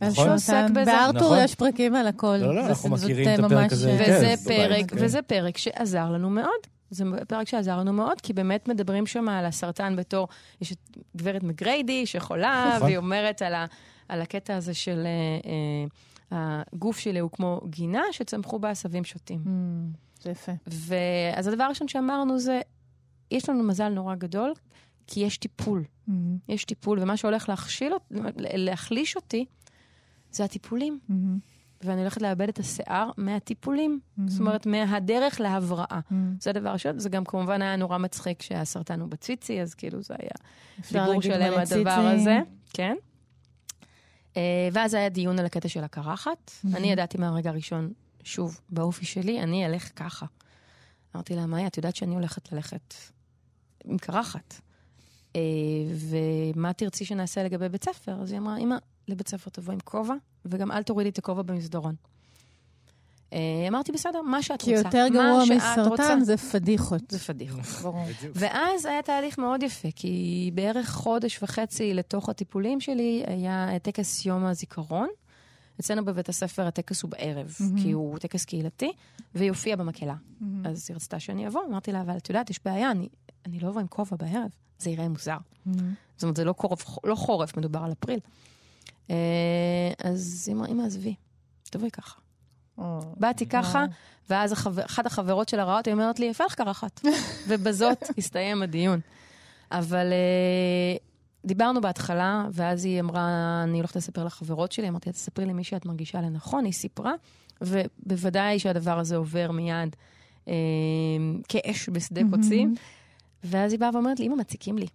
נכון. 0.00 0.24
שעוסק 0.24 0.64
בזה. 0.70 0.84
בארתור 0.84 1.20
נכון. 1.22 1.38
יש 1.44 1.54
פרקים 1.54 1.94
על 1.94 2.06
הכל. 2.06 2.36
לא, 2.36 2.54
לא, 2.54 2.62
זה- 2.62 2.68
אנחנו 2.68 2.90
מכירים 2.90 3.34
את 3.34 3.44
הפרק 3.44 3.72
הזה 3.72 3.90
היטב. 3.92 4.02
וזה 4.02 4.34
בבית, 4.44 4.58
פרק, 4.58 4.90
כן. 4.90 5.04
וזה 5.04 5.22
פרק 5.22 5.58
שעזר 5.58 6.10
לנו 6.10 6.30
מאוד. 6.30 6.60
זה 6.90 7.04
פרק 7.28 7.48
שעזר 7.48 7.78
לנו 7.78 7.92
מאוד, 7.92 8.20
כי 8.20 8.32
באמת 8.32 8.68
מדברים 8.68 9.06
שם 9.06 9.28
על 9.28 9.46
הסרטן 9.46 9.96
בתור, 9.96 10.28
יש 10.60 10.72
את 10.72 10.78
גברת 11.16 11.42
מגריידי 11.42 12.06
שחולה, 12.06 12.72
נכון. 12.74 12.86
והיא 12.86 12.96
אומרת 12.96 13.42
על, 13.42 13.54
ה, 13.54 13.66
על 14.08 14.22
הקטע 14.22 14.56
הזה 14.56 14.74
של 14.74 15.06
אה, 15.06 15.50
אה, 16.36 16.62
הגוף 16.72 16.98
שלי 16.98 17.18
הוא 17.18 17.30
כמו 17.30 17.60
גינה 17.70 18.02
שצמחו 18.12 18.58
בה 18.58 18.70
עשבים 18.70 19.04
שוטים. 19.04 19.40
Mm, 19.46 19.98
זה 20.22 20.30
יפה. 20.30 20.52
ואז 20.66 21.46
הדבר 21.46 21.64
הראשון 21.64 21.88
שאמרנו 21.88 22.38
זה, 22.38 22.60
יש 23.30 23.48
לנו 23.48 23.62
מזל 23.62 23.88
נורא 23.88 24.14
גדול, 24.14 24.52
כי 25.06 25.20
יש 25.20 25.38
טיפול. 25.38 25.84
Mhm. 26.08 26.12
יש 26.48 26.64
טיפול, 26.64 26.98
ומה 27.02 27.16
שהולך 27.16 27.48
להכשיל, 27.48 27.92
להחליש 28.36 29.16
אותי, 29.16 29.44
זה 30.32 30.44
הטיפולים. 30.44 30.98
Mhm. 31.08 31.12
ואני 31.82 32.00
הולכת 32.00 32.22
לאבד 32.22 32.48
את 32.48 32.58
השיער 32.58 33.10
מהטיפולים. 33.16 34.00
Mhm. 34.02 34.22
זאת 34.26 34.40
אומרת, 34.40 34.66
מהדרך 34.66 35.40
להבראה. 35.40 36.00
Mhm. 36.10 36.14
זה 36.40 36.50
הדבר 36.50 36.72
ראשון. 36.72 36.98
זה 36.98 37.08
גם 37.08 37.24
כמובן 37.24 37.62
היה 37.62 37.76
נורא 37.76 37.98
מצחיק 37.98 38.42
שהסרטן 38.42 39.00
הוא 39.00 39.08
בציצי, 39.08 39.62
אז 39.62 39.74
כאילו 39.74 40.02
זה 40.02 40.14
היה 40.18 40.30
דיבור 40.92 41.22
שלם 41.22 41.58
הדבר. 41.58 41.90
הזה. 41.90 42.38
כן. 42.72 42.96
אה, 44.36 44.68
ואז 44.72 44.94
היה 44.94 45.08
דיון 45.08 45.38
על 45.38 45.46
הקטע 45.46 45.68
של 45.68 45.84
הקרחת. 45.84 46.50
Mhm. 46.50 46.76
אני 46.76 46.92
ידעתי 46.92 47.18
מהרגע 47.18 47.50
הראשון, 47.50 47.92
שוב, 48.22 48.60
באופי 48.70 49.04
שלי, 49.04 49.42
אני 49.42 49.66
אלך 49.66 49.90
ככה. 49.96 50.26
אמרתי 51.14 51.36
לה, 51.36 51.46
מאיה, 51.46 51.66
את 51.66 51.76
יודעת 51.76 51.96
שאני 51.96 52.14
הולכת 52.14 52.52
ללכת 52.52 52.94
עם 53.84 53.98
קרחת. 53.98 54.54
אה, 55.36 55.40
ומה 55.94 56.72
תרצי 56.72 57.04
שנעשה 57.04 57.44
לגבי 57.44 57.68
בית 57.68 57.84
ספר? 57.84 58.22
אז 58.22 58.32
היא 58.32 58.38
אמרה, 58.38 58.58
אמא, 58.58 58.76
לבית 59.10 59.28
ספר 59.28 59.50
תבוא 59.50 59.72
עם 59.72 59.80
כובע, 59.84 60.14
וגם 60.44 60.72
אל 60.72 60.82
תורידי 60.82 61.08
את 61.08 61.18
הכובע 61.18 61.42
במסדרון. 61.42 61.94
אה, 63.32 63.38
אמרתי, 63.68 63.92
בסדר, 63.92 64.22
מה 64.22 64.42
שאת 64.42 64.62
כי 64.62 64.76
רוצה. 64.76 64.88
יותר 64.88 65.06
מה 65.08 65.10
גרוע 65.10 65.46
שאת 65.46 65.86
רוצה." 65.86 66.02
מסרטן 66.02 66.20
זה 66.24 66.36
פדיחות. 66.36 67.02
זה 67.08 67.18
פדיחות. 67.18 67.64
ברור. 67.82 68.04
ואז 68.34 68.84
היה 68.86 69.02
תהליך 69.02 69.38
מאוד 69.38 69.62
יפה, 69.62 69.88
כי 69.96 70.50
בערך 70.54 70.90
חודש 70.90 71.42
וחצי 71.42 71.94
לתוך 71.94 72.28
הטיפולים 72.28 72.80
שלי 72.80 73.22
היה 73.26 73.78
טקס 73.82 74.26
יום 74.26 74.44
הזיכרון. 74.44 75.08
אצלנו 75.80 76.04
בבית 76.04 76.28
הספר 76.28 76.66
הטקס 76.66 77.02
הוא 77.02 77.10
בערב. 77.10 77.56
כי 77.82 77.92
הוא 77.92 78.18
טקס 78.18 78.44
קהילתי, 78.44 78.92
והיא 79.34 79.48
הופיעה 79.48 79.76
במקהלה. 79.76 80.14
אז 80.64 80.86
היא 80.88 80.94
רצתה 80.94 81.20
שאני 81.20 81.46
אבוא, 81.46 81.60
אמרתי 81.68 81.92
לה, 81.92 82.00
אבל 82.00 82.16
את 82.16 82.28
יודעת, 82.28 82.50
יש 82.50 82.60
בעיה, 82.64 82.90
אני, 82.90 83.08
אני 83.46 83.60
לא 83.60 83.68
אבוא 83.68 83.80
עם 83.80 83.86
כובע 83.86 84.16
בערב, 84.16 84.50
זה 84.78 84.90
יראה 84.90 85.08
מוזר. 85.08 85.36
זאת 85.66 86.22
אומרת, 86.22 86.36
זה 86.36 86.44
לא 86.44 86.54
לא 87.04 87.14
חורף 87.14 87.56
מדובר 87.56 87.80
על 87.84 87.92
אפריל. 87.92 88.18
אה, 89.10 89.14
אז 90.04 90.44
היא 90.46 90.56
אמרה, 90.56 90.68
אמא, 90.68 90.82
עזבי, 90.82 91.14
תבואי 91.70 91.90
ככה. 91.90 92.20
באתי 93.16 93.46
ככה, 93.46 93.78
וואו. 93.78 93.90
ואז 94.30 94.52
אחת 94.86 95.06
החברות 95.06 95.48
שלה 95.48 95.64
ראה 95.64 95.78
אותי, 95.78 95.90
היא 95.90 95.94
אומרת 95.94 96.20
לי, 96.20 96.26
יפה 96.26 96.44
לך 96.44 96.54
קרחת. 96.54 97.00
ובזאת 97.48 97.98
הסתיים 98.18 98.62
הדיון. 98.62 99.00
אבל 99.72 100.06
אה, 100.12 100.96
דיברנו 101.44 101.80
בהתחלה, 101.80 102.46
ואז 102.52 102.84
היא 102.84 103.00
אמרה, 103.00 103.60
אני 103.64 103.78
הולכת 103.78 103.96
לספר 103.96 104.24
לחברות 104.24 104.72
שלי, 104.72 104.88
אמרתי 104.88 105.12
תספרי 105.12 105.46
לי 105.46 105.52
מי 105.52 105.64
שאת 105.64 105.86
מרגישה 105.86 106.20
לנכון, 106.20 106.64
היא 106.64 106.72
סיפרה, 106.72 107.12
ובוודאי 107.60 108.58
שהדבר 108.58 108.98
הזה 108.98 109.16
עובר 109.16 109.50
מיד 109.50 109.96
אה, 110.48 110.54
כאש 111.48 111.88
בשדה 111.88 112.20
קוצים. 112.30 112.74
ואז 113.44 113.72
היא 113.72 113.80
באה 113.80 113.90
ואומרת 113.92 114.20
לי, 114.20 114.26
אמא, 114.26 114.36
מציקים 114.36 114.78
לי. 114.78 114.86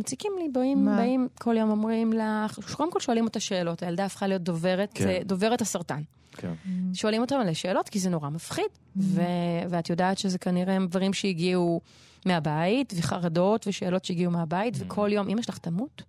מציקים 0.00 0.32
לי, 0.38 0.48
באים, 0.48 0.84
מה? 0.84 0.96
באים 0.96 1.28
כל 1.40 1.56
יום 1.56 1.70
אומרים 1.70 2.12
לך, 2.12 2.74
קודם 2.76 2.92
כל 2.92 3.00
שואלים 3.00 3.24
אותה 3.24 3.40
שאלות, 3.40 3.82
הילדה 3.82 4.04
הפכה 4.04 4.26
להיות 4.26 4.42
דוברת, 4.42 4.90
כן. 4.94 5.04
זה 5.04 5.18
דוברת 5.24 5.60
הסרטן. 5.60 6.02
כן. 6.32 6.52
שואלים 6.94 7.20
אותם 7.20 7.36
מלא 7.38 7.52
שאלות, 7.52 7.88
כי 7.88 7.98
זה 7.98 8.10
נורא 8.10 8.28
מפחיד. 8.28 8.64
ו- 8.96 9.22
ואת 9.68 9.90
יודעת 9.90 10.18
שזה 10.18 10.38
כנראה 10.38 10.74
הם 10.74 10.86
דברים 10.86 11.12
שהגיעו 11.12 11.80
מהבית, 12.26 12.92
וחרדות 12.96 13.66
ושאלות 13.66 14.04
שהגיעו 14.04 14.30
מהבית, 14.32 14.74
וכל 14.78 15.10
יום 15.12 15.28
אמא 15.28 15.42
שלך 15.42 15.58
תמות, 15.58 16.02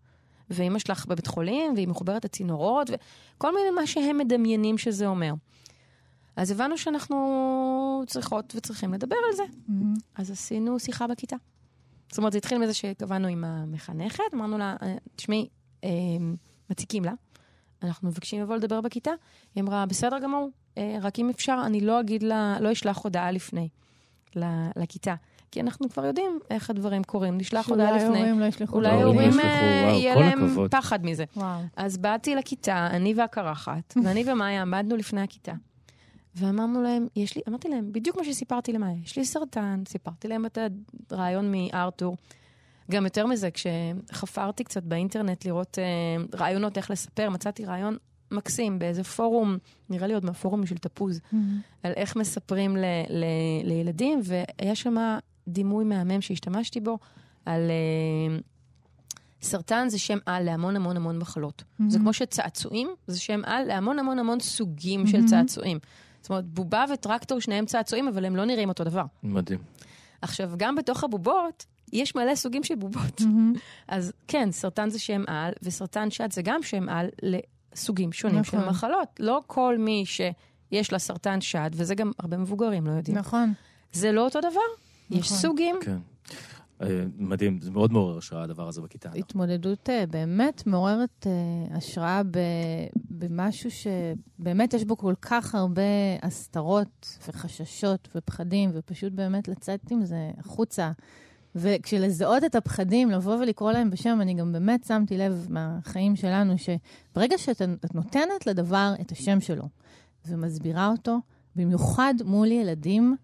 ואמא 0.50 0.79
שלך 0.79 1.05
בבית 1.05 1.27
חולים, 1.27 1.74
והיא 1.75 1.88
מחוברת 1.88 2.25
לצינורות, 2.25 2.89
וכל 2.89 3.55
מיני 3.55 3.69
מה 3.75 3.88
שהם 3.88 4.17
מדמיינים 4.17 4.77
שזה 4.77 5.07
אומר. 5.07 5.33
אז 6.36 6.51
הבנו 6.51 6.77
שאנחנו 6.77 8.03
צריכות 8.07 8.53
וצריכים 8.57 8.93
לדבר 8.93 9.15
על 9.29 9.36
זה. 9.36 9.43
Mhm. 9.69 9.71
אז 10.15 10.31
עשינו 10.31 10.79
שיחה 10.79 11.07
בכיתה. 11.07 11.36
זאת 12.12 12.18
אומרת, 12.18 12.32
זה 12.32 12.38
התחיל 12.38 12.58
מזה 12.58 12.74
שקבענו 12.74 13.27
עם 13.27 13.44
המחנכת, 13.44 14.24
אמרנו 14.34 14.58
לה, 14.58 14.75
"אה, 14.82 14.96
תשמעי, 15.15 15.48
אה, 15.84 15.89
מציקים 16.70 17.06
לה, 17.06 17.12
אנחנו 17.84 18.08
מבקשים 18.10 18.41
לבוא 18.41 18.56
לדבר 18.56 18.82
בכיתה. 18.82 19.12
היא 19.56 19.63
אמרה, 19.63 19.86
בסדר 19.86 20.20
גמור, 20.20 20.50
אה, 20.77 20.98
רק 21.01 21.20
אם 21.20 21.30
אפשר, 21.30 21.62
אני 21.65 21.82
לא 21.82 22.00
אגיד 22.00 22.24
לה, 22.24 22.58
לא 22.60 22.72
אשלח 22.72 22.98
הודעה 22.98 23.32
לפני 23.32 23.70
ל- 24.36 24.70
לכיתה. 24.75 25.15
כי 25.51 25.62
אנחנו 25.62 25.89
כבר 25.89 26.06
יודעים 26.06 26.39
איך 26.50 26.70
הדברים 26.70 27.03
קורים, 27.03 27.38
נשלח 27.38 27.70
הודעה 27.70 27.88
שאולי 27.88 28.03
לפני. 28.06 28.18
ההורים 28.18 28.39
לא 28.39 28.46
ישלחו. 28.46 28.75
אולי 28.75 28.89
ההורים 28.89 29.30
ישלחו, 29.30 29.48
אה, 29.48 29.91
יהיה 29.94 30.13
כל 30.13 30.20
להם 30.20 30.44
הכבוד. 30.46 30.72
פחד 30.72 31.06
מזה. 31.06 31.25
וואו. 31.36 31.60
אז 31.75 31.98
באתי 31.98 32.36
לכיתה, 32.36 32.88
אני 32.88 33.13
והקרחת, 33.13 33.94
ואני 34.03 34.24
ומאיה 34.32 34.62
עמדנו 34.62 34.96
לפני 34.96 35.22
הכיתה. 35.22 35.53
ואמרנו 36.35 36.81
להם, 36.81 37.07
יש 37.15 37.35
לי, 37.35 37.41
אמרתי 37.50 37.69
להם, 37.69 37.91
בדיוק 37.91 38.17
מה 38.17 38.23
שסיפרתי 38.23 38.73
למאיה, 38.73 38.97
יש 39.03 39.17
לי 39.17 39.25
סרטן, 39.25 39.83
סיפרתי 39.88 40.27
להם 40.27 40.45
את 40.45 40.57
הרעיון 41.11 41.51
מארתור. 41.51 42.17
גם 42.91 43.03
יותר 43.05 43.27
מזה, 43.27 43.50
כשחפרתי 43.51 44.63
קצת 44.63 44.83
באינטרנט 44.83 45.45
לראות 45.45 45.77
אה, 45.79 46.38
רעיונות 46.39 46.77
איך 46.77 46.91
לספר, 46.91 47.29
מצאתי 47.29 47.65
רעיון 47.65 47.97
מקסים 48.31 48.79
באיזה 48.79 49.03
פורום, 49.03 49.57
נראה 49.89 50.07
לי 50.07 50.13
עוד 50.13 50.25
מהפורום 50.25 50.65
של 50.65 50.77
תפוז, 50.77 51.19
Mhm. 51.33 51.35
על 51.83 51.91
איך 51.95 52.15
מספרים 52.15 52.77
ל, 52.77 52.85
ל, 53.09 53.25
לילדים, 53.63 54.21
והיה 54.23 54.75
שם 54.75 55.17
דימוי 55.47 55.83
מהמם 55.85 56.21
שהשתמשתי 56.21 56.79
בו, 56.79 56.97
על 57.45 57.61
אה, 57.71 58.38
סרטן 59.41 59.89
זה 59.89 60.00
שם 60.00 60.17
על 60.25 60.43
להמון 60.43 60.75
המון 60.75 60.97
המון 60.97 61.17
מחלות. 61.17 61.63
זה 61.88 62.00
כמו 62.00 62.13
שצעצועים 62.13 62.89
זה 63.07 63.19
שם 63.19 63.41
על 63.45 63.63
להמון 63.63 64.00
המון 64.00 64.19
המון 64.19 64.39
סוגים 64.39 65.07
של 65.07 65.17
מהמם. 65.17 65.27
צעצועים. 65.27 65.79
זאת 66.22 66.30
אומרת, 66.30 66.46
בובה 66.46 66.86
וטרקטור 66.94 67.40
שניהם 67.40 67.66
צעצועים, 67.66 68.08
אבל 68.08 68.25
הם 68.25 68.36
לא 68.36 68.46
נראים 68.46 68.70
אותו 68.70 68.84
דבר. 68.84 69.04
מדהים. 69.24 69.60
עכשיו, 70.22 70.51
גם 70.58 70.75
בתוך 70.75 71.04
הבובות, 71.04 71.66
יש 71.94 72.16
מלא 72.16 72.36
סוגים 72.36 72.63
של 72.63 72.75
בובות. 72.75 73.22
Mhm. 73.22 73.60
אז 73.88 74.13
כן, 74.28 74.51
סרטן 74.51 74.90
זה 74.90 75.00
שם 75.00 75.24
על, 75.28 75.54
וסרטן 75.63 76.12
שד 76.12 76.32
זה 76.32 76.42
גם 76.42 76.63
שם 76.63 76.90
על 76.90 77.08
לסוגים 77.24 78.12
שונים 78.12 78.44
של 78.44 78.58
נכון. 78.58 78.70
מחלות. 78.70 79.08
לא 79.20 79.42
כל 79.48 79.75
מי 79.80 80.04
שיש 80.06 80.92
לה 80.92 81.00
סרטן 81.00 81.42
שד, 81.42 81.70
וזה 81.74 81.96
גם 81.96 82.12
הרבה 82.20 82.38
מבוגרים 82.38 82.88
לא 82.88 82.92
יודעים. 82.92 83.18
נכון. 83.18 83.54
זה 83.94 84.12
לא 84.12 84.22
אותו 84.25 84.40
דבר. 84.40 84.50
יש 85.12 85.25
נכון. 85.25 85.38
סוגים. 85.38 85.75
כן. 85.82 85.98
אה, 86.81 87.05
מדהים, 87.17 87.61
זה 87.61 87.71
מאוד 87.71 87.91
מעורר 87.91 88.17
השראה 88.17 88.43
הדבר 88.43 88.67
הזה 88.67 88.81
בכיתה. 88.81 89.09
התמודדות 89.15 89.89
אה, 89.89 90.05
באמת 90.05 90.67
מעוררת 90.67 91.27
אה, 91.27 91.77
השראה 91.77 92.21
במשהו 93.09 93.69
שבאמת 93.71 94.73
יש 94.73 94.83
בו 94.83 94.97
כל 94.97 95.13
כך 95.21 95.55
הרבה 95.55 95.81
הסתרות 96.21 97.17
וחששות 97.27 98.07
ופחדים, 98.15 98.69
ופשוט 98.73 99.13
באמת 99.13 99.47
לצאת 99.47 99.91
עם 99.91 100.05
זה 100.05 100.31
החוצה. 100.38 100.91
וכשלזהות 101.55 102.43
את 102.43 102.55
הפחדים, 102.55 103.11
לבוא 103.11 103.35
ולקרוא 103.35 103.71
להם 103.71 103.89
בשם, 103.89 104.21
אני 104.21 104.33
גם 104.33 104.51
באמת 104.51 104.83
שמתי 104.83 105.17
לב 105.17 105.47
מהחיים 105.50 106.15
שלנו, 106.15 106.53
שברגע 106.57 107.38
שאת 107.38 107.61
את 107.61 107.95
נותנת 107.95 108.47
לדבר 108.47 108.93
את 109.01 109.11
השם 109.11 109.41
שלו 109.41 109.63
ומסבירה 110.25 110.88
אותו, 110.88 111.17
במיוחד 111.55 112.13
מול 112.25 112.47
ילדים, 112.51 113.15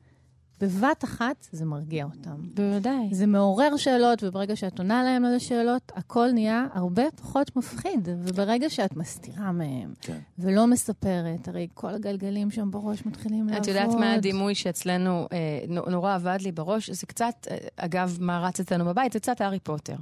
בבת 0.61 1.03
אחת 1.03 1.47
זה 1.51 1.65
מרגיע 1.65 2.05
אותם. 2.05 2.35
בוודאי. 2.53 3.09
זה 3.11 3.25
מעורר 3.27 3.77
שאלות, 3.77 4.23
וברגע 4.23 4.55
שאת 4.55 4.79
עונה 4.79 5.03
להם 5.03 5.25
על 5.25 5.35
השאלות, 5.35 5.91
הכל 5.95 6.31
נהיה 6.33 6.67
הרבה 6.73 7.03
פחות 7.15 7.55
מפחיד. 7.55 8.07
וברגע 8.23 8.69
שאת 8.69 8.95
מסתירה 8.95 9.51
מהם, 9.51 9.93
כן. 10.01 10.17
ולא 10.39 10.67
מספרת, 10.67 11.47
הרי 11.47 11.67
כל 11.73 11.93
הגלגלים 11.93 12.51
שם 12.51 12.71
בראש 12.71 13.05
מתחילים 13.05 13.47
לעבוד. 13.47 13.61
את 13.61 13.67
יודעת 13.67 13.89
מה 13.99 14.13
הדימוי 14.13 14.55
שאצלנו 14.55 15.27
אה, 15.31 15.37
נו- 15.67 15.85
נורא 15.91 16.15
עבד 16.15 16.37
לי 16.41 16.51
בראש? 16.51 16.89
זה 16.89 17.05
קצת, 17.05 17.47
אה, 17.51 17.57
אגב, 17.77 18.17
מה 18.19 18.39
רץ 18.39 18.59
אצלנו 18.59 18.85
בבית? 18.85 19.13
זה 19.13 19.19
קצת 19.19 19.41
הארי 19.41 19.59
פוטר. 19.59 19.95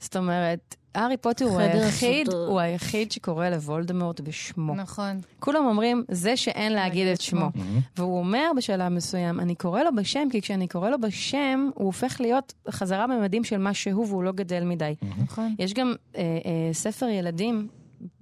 זאת 0.00 0.16
אומרת, 0.16 0.74
הארי 0.94 1.16
פוטר 1.16 1.44
הוא 1.44 1.60
היחיד. 1.60 2.28
הוא 2.28 2.60
היחיד 2.60 3.12
שקורא 3.12 3.48
לוולדמורט 3.48 4.20
בשמו. 4.20 4.74
נכון. 4.74 5.20
כולם 5.40 5.66
אומרים, 5.66 6.04
זה 6.10 6.36
שאין 6.36 6.72
להגיד 6.72 7.08
את 7.08 7.20
שמו. 7.20 7.50
מהמם. 7.54 7.80
והוא 7.96 8.18
אומר 8.18 8.50
בשלב 8.56 8.88
מסוים, 8.88 9.40
אני 9.40 9.54
קורא 9.54 9.82
לו 9.82 9.94
בשם, 9.94 10.28
כי 10.30 10.42
כשאני 10.42 10.68
קורא 10.68 10.90
לו 10.90 11.00
בשם, 11.00 11.70
הוא 11.74 11.86
הופך 11.86 12.20
להיות 12.20 12.54
חזרה 12.70 13.06
בממדים 13.06 13.44
של 13.44 13.58
מה 13.58 13.74
שהוא, 13.74 14.06
והוא 14.08 14.22
לא 14.22 14.32
גדל 14.32 14.64
מדי. 14.64 14.94
נכון. 15.18 15.54
יש 15.58 15.74
גם 15.74 15.94
אה, 16.16 16.22
אה, 16.22 16.72
ספר 16.72 17.06
ילדים, 17.06 17.68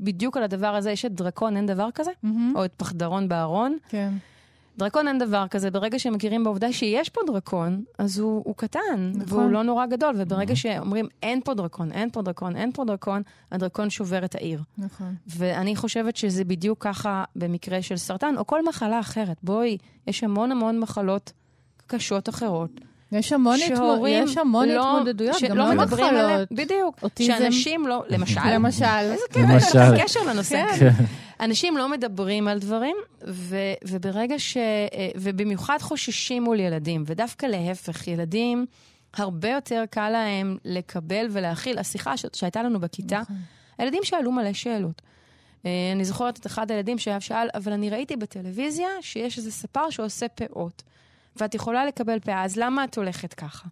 בדיוק 0.01 0.37
על 0.37 0.43
הדבר 0.43 0.75
הזה, 0.75 0.91
יש 0.91 1.05
את 1.05 1.13
דרקון, 1.13 1.57
אין 1.57 1.67
דבר 1.67 1.89
כזה? 1.95 2.11
מהמם. 2.23 2.53
או 2.57 2.65
את 2.65 2.73
פחדרון 2.77 3.29
בארון. 3.29 3.77
כן. 3.89 4.13
דרקון 4.79 5.09
אין 5.09 5.19
דבר 5.19 5.49
כזה, 5.51 5.71
ברגע 5.71 5.99
שהם 5.99 6.15
מכירים 6.15 6.45
בעובדה 6.45 6.73
שיש 6.73 7.09
פה 7.09 7.21
דרקון, 7.27 7.85
אז 7.99 8.19
הוא, 8.19 8.43
הוא 8.47 8.55
קטן, 8.57 9.13
נכון. 9.15 9.39
והוא 9.39 9.51
לא 9.51 9.63
נורא 9.63 9.87
גדול, 9.87 10.15
וברגע 10.19 10.57
שאומרים 10.57 11.07
אין 11.23 11.41
פה 11.45 11.55
דרקון, 11.55 11.93
אין 11.93 12.11
פה 12.11 12.23
דרקון, 12.23 12.57
אין 12.57 12.73
פה 12.73 12.85
דרקון, 12.85 13.23
הדרקון 13.53 13.91
שובר 13.91 14.25
את 14.25 14.35
העיר. 14.35 14.63
נכון. 14.79 15.15
ואני 15.27 15.77
חושבת 15.77 16.17
שזה 16.17 16.45
בדיוק 16.45 16.85
ככה 16.85 17.25
במקרה 17.37 17.83
של 17.83 17.97
סרטן, 17.97 18.35
או 18.39 18.47
כל 18.47 18.65
מחלה 18.69 19.01
אחרת. 19.01 19.37
בואי, 19.43 19.79
יש 20.07 20.25
המון 20.25 20.53
המון 20.53 20.81
מחלות 20.81 21.33
קשות 21.87 22.29
אחרות. 22.29 22.71
יש 23.13 23.33
המון. 23.33 23.57
שהורים 23.59 24.25
יש 24.25 24.37
המון 24.37 24.69
לא- 24.69 24.97
התמודדויות, 24.97 25.35
גם 25.43 25.49
שלא 25.49 25.55
לא 25.57 25.75
מדברים 25.75 26.05
עליהן. 26.07 26.31
מחלות. 26.31 26.49
בדיוק. 26.53 26.99
אוטיזם. 27.03 27.33
שאנשים 27.39 27.87
לא, 27.87 28.05
למשל, 28.09 28.41
למשל. 28.55 28.85
איזה 28.85 29.17
למשל. 29.37 29.67
כיף, 29.67 29.95
יש 29.95 30.03
קשר 30.03 30.21
לנושא. 30.31 30.65
כן. 30.79 30.91
אנשים 31.41 31.77
לא 31.77 31.89
מדברים 31.89 32.49
על 32.49 32.59
דברים, 32.59 32.97
ו, 33.27 33.57
וברגע 33.85 34.39
ש... 34.39 34.57
אה, 34.57 34.63
ובמיוחד 35.17 35.79
חוששים 35.81 36.43
מול 36.45 36.61
ילדים, 36.61 37.05
ודווקא 37.07 37.47
להפך, 37.47 38.09
ילדים 38.09 38.67
הרבה 39.17 39.49
יותר 39.51 39.85
קל 39.91 40.11
להם 40.11 40.57
לקבל 40.65 41.27
ולהכיל. 41.31 41.79
השיחה 41.79 42.17
ש- 42.17 42.27
שהייתה 42.33 42.63
לנו 42.63 42.81
בכיתה, 42.81 43.21
הילדים 43.79 44.01
שאלו 44.05 44.33
מלא 44.33 44.53
שאלות. 44.53 45.03
אה, 45.67 45.71
אני 45.93 46.05
זוכרת 46.05 46.39
את 46.39 46.47
אחד 46.47 46.71
הילדים 46.71 46.99
שהיה 46.99 47.21
שאל, 47.21 47.49
אבל 47.55 47.73
אני 47.73 47.91
ראיתי 47.91 48.17
בטלוויזיה 48.17 48.89
שיש 49.01 49.39
איזה 49.39 49.53
ספר 49.53 49.91
שעושה 49.91 50.27
פאות, 50.29 50.83
ואת 51.41 51.55
יכולה 51.55 51.85
לקבל 51.87 52.21
פאה, 52.21 52.45
אז 52.45 52.57
למה 52.57 52.85
את 52.85 52.99
הולכת 52.99 53.35
ככה? 53.35 53.69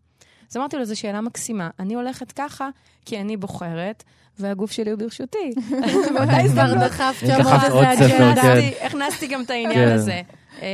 אז 0.51 0.57
אמרתי 0.57 0.77
לו, 0.77 0.85
זו 0.85 0.97
שאלה 1.01 1.21
מקסימה. 1.21 1.71
אני 1.79 1.95
הולכת 1.95 2.33
ככה 2.33 2.69
כי 3.05 3.21
אני 3.21 3.37
בוחרת, 3.37 4.05
והגוף 4.39 4.73
שלי 4.73 4.91
הוא 4.91 4.99
ברשותי. 4.99 5.51
באותה 6.15 6.37
הזדמנות 6.45 6.79
דחפת 6.79 7.27
דחפת 7.27 7.27
שם 7.27 7.43
עוד 7.45 7.73
עוד 7.73 7.85
ספר, 7.95 8.05
אג'נדה. 8.07 8.43
כן. 8.43 8.49
הכנסתי- 8.49 8.85
הכנסתי 8.87 9.27
גם 9.27 9.43
את 9.43 9.51
העניין 9.51 9.89
כן. 9.89 9.95
הזה. 9.95 10.23
אמ, 10.59 10.65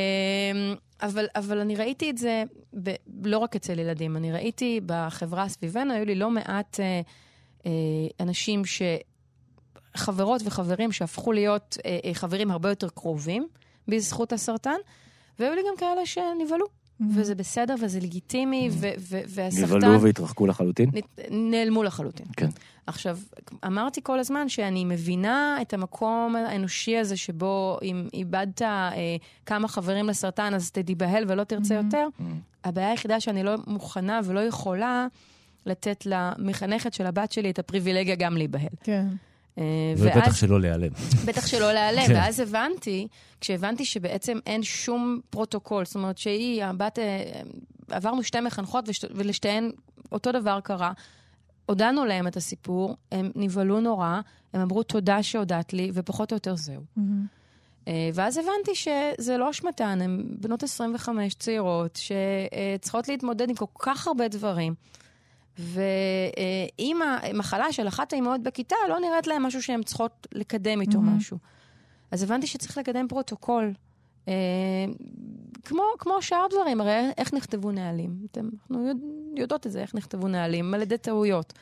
אבל, 1.03 1.27
אבל 1.37 1.59
אני 1.59 1.77
ראיתי 1.77 2.11
את 2.11 2.19
זה 2.19 2.43
ב, 2.83 2.91
לא 3.25 3.39
רק 3.39 3.57
אצל 3.57 3.79
ילדים, 3.79 4.17
אני 4.17 4.33
ראיתי 4.33 4.81
בחברה 4.87 5.49
סביבנו, 5.49 5.95
היו 5.95 6.05
לי 6.05 6.15
לא 6.15 6.31
מעט 6.31 6.81
אה, 6.81 7.01
אה, 7.67 7.71
אנשים 8.21 8.65
ש... 8.65 8.83
חברות 9.97 10.43
וחברים 10.45 10.93
שהפכו 10.93 11.33
להיות 11.33 11.77
אה, 11.87 11.99
אה, 12.05 12.15
חברים 12.15 12.51
הרבה 12.51 12.69
יותר 12.69 12.89
קרובים 12.89 13.49
בזכות 13.89 14.33
הסרטן, 14.33 14.77
והיו 15.39 15.55
לי 15.55 15.61
גם 15.69 15.75
כאלה 15.79 16.07
שנבהלו, 16.07 16.67
וזה 17.15 17.35
בסדר 17.35 17.75
וזה 17.83 18.01
לגיטימי, 18.01 18.69
ו- 18.73 18.91
ו- 18.99 19.21
והסרטן... 19.29 19.77
נבהלו 19.77 20.03
והתרחקו 20.03 20.47
לחלוטין? 20.47 20.91
נעלמו 21.31 21.83
לחלוטין. 21.83 22.27
כן. 22.37 22.49
עכשיו, 22.87 23.19
אמרתי 23.67 24.01
כל 24.03 24.19
הזמן 24.19 24.49
שאני 24.49 24.85
מבינה 24.85 25.59
את 25.63 25.75
המקום 25.75 26.37
האנושי 26.37 26.97
הזה 26.97 27.17
שבו 27.17 27.79
אם 27.83 28.09
איבדת 28.15 28.63
אה, 28.63 29.17
כמה 29.47 29.69
חברים 29.69 30.09
לסרטן, 30.09 30.55
אז 30.55 30.71
תיבהל 30.71 31.25
ולא 31.29 31.45
תרצה 31.45 31.75
יותר. 31.75 32.09
הבעיה 32.65 32.91
היחידה 32.91 33.21
שאני 33.21 33.43
לא 33.43 33.55
מוכנה 33.67 34.21
ולא 34.25 34.41
יכולה 34.41 35.07
לתת 35.67 36.07
למחנכת 36.07 36.95
של 36.95 37.07
הבת 37.07 37.33
שלי 37.33 37.51
את 37.51 37.59
הפריבילגיה 37.59 38.15
גם 38.15 38.37
להיבהל. 38.37 38.69
כן. 38.83 39.07
אה, 39.59 39.65
ובטח 39.99 40.17
ואז- 40.17 40.37
שלא 40.37 40.61
להיעלם. 40.61 40.93
בטח 41.25 41.47
שלא 41.47 41.73
להיעלם. 41.73 42.07
כן. 42.07 42.15
ואז 42.15 42.41
הבנתי, 42.41 43.09
כשהבנתי 43.41 43.85
שבעצם 43.85 44.39
אין 44.47 44.63
שום 44.63 45.21
פרוטוקול, 45.31 45.85
זאת 45.85 45.95
אומרת 45.95 46.19
שהיא, 46.19 46.65
הבת, 46.65 46.99
אה, 46.99 47.23
עברנו 47.91 48.23
שתי 48.23 48.41
מחנכות 48.41 48.85
ושת, 48.89 49.09
ולשתיהן 49.15 49.71
אותו 50.13 50.33
דבר 50.33 50.61
קרה. 50.61 50.93
הודענו 51.67 52.05
להם 52.05 52.27
את 52.27 52.37
הסיפור, 52.37 52.97
הם 53.13 53.31
נבהלו 53.37 53.81
נורא, 53.81 54.21
הם 54.53 54.61
אמרו 54.61 54.83
תודה 54.83 55.23
שהודעת 55.23 55.73
לי, 55.73 55.91
ופחות 55.95 56.33
או 56.33 56.37
יותר 56.37 56.57
זהו. 56.57 56.83
אה, 57.89 58.11
ואז 58.15 58.37
הבנתי 58.39 58.75
שזה 58.75 59.37
לא 59.37 59.51
אשמתן, 59.51 59.99
הן 60.03 60.25
בנות 60.41 60.63
25 60.63 61.35
צעירות 61.35 61.99
שצריכות 62.03 63.09
להתמודד 63.09 63.49
עם 63.51 63.57
כל 63.57 63.65
כך 63.79 64.07
הרבה 64.07 64.29
דברים. 64.29 64.75
ואם 65.61 67.01
המחלה 67.03 67.73
של 67.73 67.89
אחת 67.89 68.13
האימהות 68.13 68.43
בכיתה 68.43 68.77
לא 68.89 69.01
נראית 69.01 69.27
להם 69.27 69.43
משהו 69.43 69.63
שהן 69.63 69.83
צריכות 69.83 70.27
לקדם 70.33 70.81
איתו 70.81 71.01
מהמם. 71.01 71.17
משהו. 71.17 71.39
אז 72.11 72.23
הבנתי 72.23 72.47
שצריך 72.47 72.79
לקדם 72.79 73.09
פרוטוקול. 73.09 73.73
אה, 74.29 74.35
כמו, 75.65 75.83
כמו 75.99 76.23
שאר 76.23 76.47
דברים, 76.51 76.81
הרי 76.81 77.11
איך 77.19 77.35
נכתבו 77.35 77.73
נהלים? 77.73 78.27
אתם, 78.31 78.49
אנחנו 78.61 78.89
יודע, 78.89 79.07
יודעות 79.37 79.67
את 79.67 79.73
זה, 79.73 79.81
איך 79.81 79.95
נכתבו 79.95 80.29
נהלים, 80.29 80.75
על 80.75 80.83
ידי 80.83 80.99
טעויות. 80.99 81.53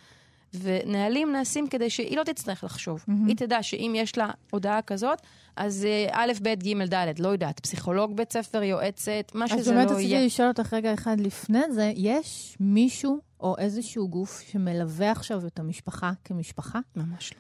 ונהלים 0.55 1.33
נעשים 1.33 1.69
כדי 1.69 1.91
שהיא 1.91 2.17
לא 2.17 2.25
תצטרך 2.25 2.65
לחשוב. 2.65 3.05
מהמם. 3.09 3.27
היא 3.27 3.37
תדע 3.37 3.63
שאם 3.63 3.93
יש 3.97 4.19
לה 4.19 4.31
הודעה 4.51 4.83
כזאת, 4.83 5.19
אז 5.57 5.85
אה, 5.85 6.07
א', 6.13 6.33
ב', 6.43 6.55
ג', 6.55 6.95
ד', 6.95 7.13
לא 7.19 7.29
יודעת, 7.29 7.61
פסיכולוג 7.61 8.17
בית 8.17 8.33
ספר, 8.33 8.63
יועצת, 8.63 9.33
מה 9.35 9.45
אז 9.45 9.51
שזה 9.51 9.75
באמת 9.75 9.91
לא 9.91 9.95
רציתי 9.97 10.09
יהיה. 10.09 10.27
לשאול 10.27 10.49
אותך 10.49 10.75
רגע 10.75 10.95
אחד 10.95 11.21
לפני 11.21 11.73
זה, 11.73 11.93
יש 11.97 12.57
מישהו 12.61 13.19
או 13.41 13.55
איזשהו 13.59 14.09
גוף 14.09 14.43
שמלווה 14.51 15.11
עכשיו 15.11 15.47
את 15.47 15.59
המשפחה 15.59 16.13
כמשפחה? 16.25 16.79
ממש 16.97 17.33
לא. 17.33 17.39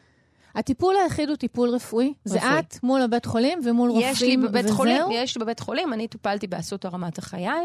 הטיפול 0.61 0.95
היחיד 1.03 1.29
הוא 1.29 1.37
טיפול 1.37 1.69
רפואי? 1.69 2.15
זה 2.25 2.39
רפואי. 2.39 2.59
את 2.59 2.83
מול 2.83 3.03
הבית 3.03 3.27
חולים 3.27 3.61
ומול 3.65 3.91
רופאים 3.91 4.13
יש 4.13 4.23
לי 4.23 4.37
בבית 4.37 4.65
וזהו? 4.65 4.77
חולים, 4.77 5.03
יש 5.13 5.37
לי 5.37 5.45
בבית 5.45 5.61
חולים, 5.61 5.93
אני 5.93 6.09
טופלתי 6.09 6.47
באסותא 6.47 6.89
רמת 6.89 7.19
החייל, 7.19 7.65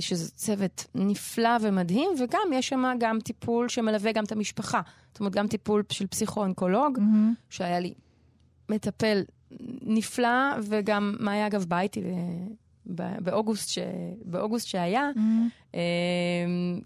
שזה 0.00 0.30
צוות 0.30 0.86
נפלא 0.94 1.48
ומדהים, 1.60 2.10
וגם 2.20 2.52
יש 2.54 2.68
שם 2.68 2.84
גם 2.98 3.18
טיפול 3.20 3.68
שמלווה 3.68 4.12
גם 4.12 4.24
את 4.24 4.32
המשפחה. 4.32 4.80
זאת 5.12 5.20
אומרת, 5.20 5.32
גם 5.32 5.46
טיפול 5.46 5.82
של 5.92 6.06
פסיכו-אונקולוג, 6.06 6.98
מהמם. 6.98 7.34
שהיה 7.50 7.80
לי 7.80 7.94
מטפל 8.68 9.22
נפלא, 9.82 10.28
וגם 10.62 11.14
מאיה 11.20 11.46
אגב 11.46 11.64
באה 11.64 11.80
איתי 11.80 12.02
ב- 12.94 13.18
באוגוסט, 13.20 13.68
ש... 13.68 13.78
באוגוסט 14.24 14.66
שהיה, 14.66 15.10
מהמם. 15.16 15.48
אה, 15.74 15.80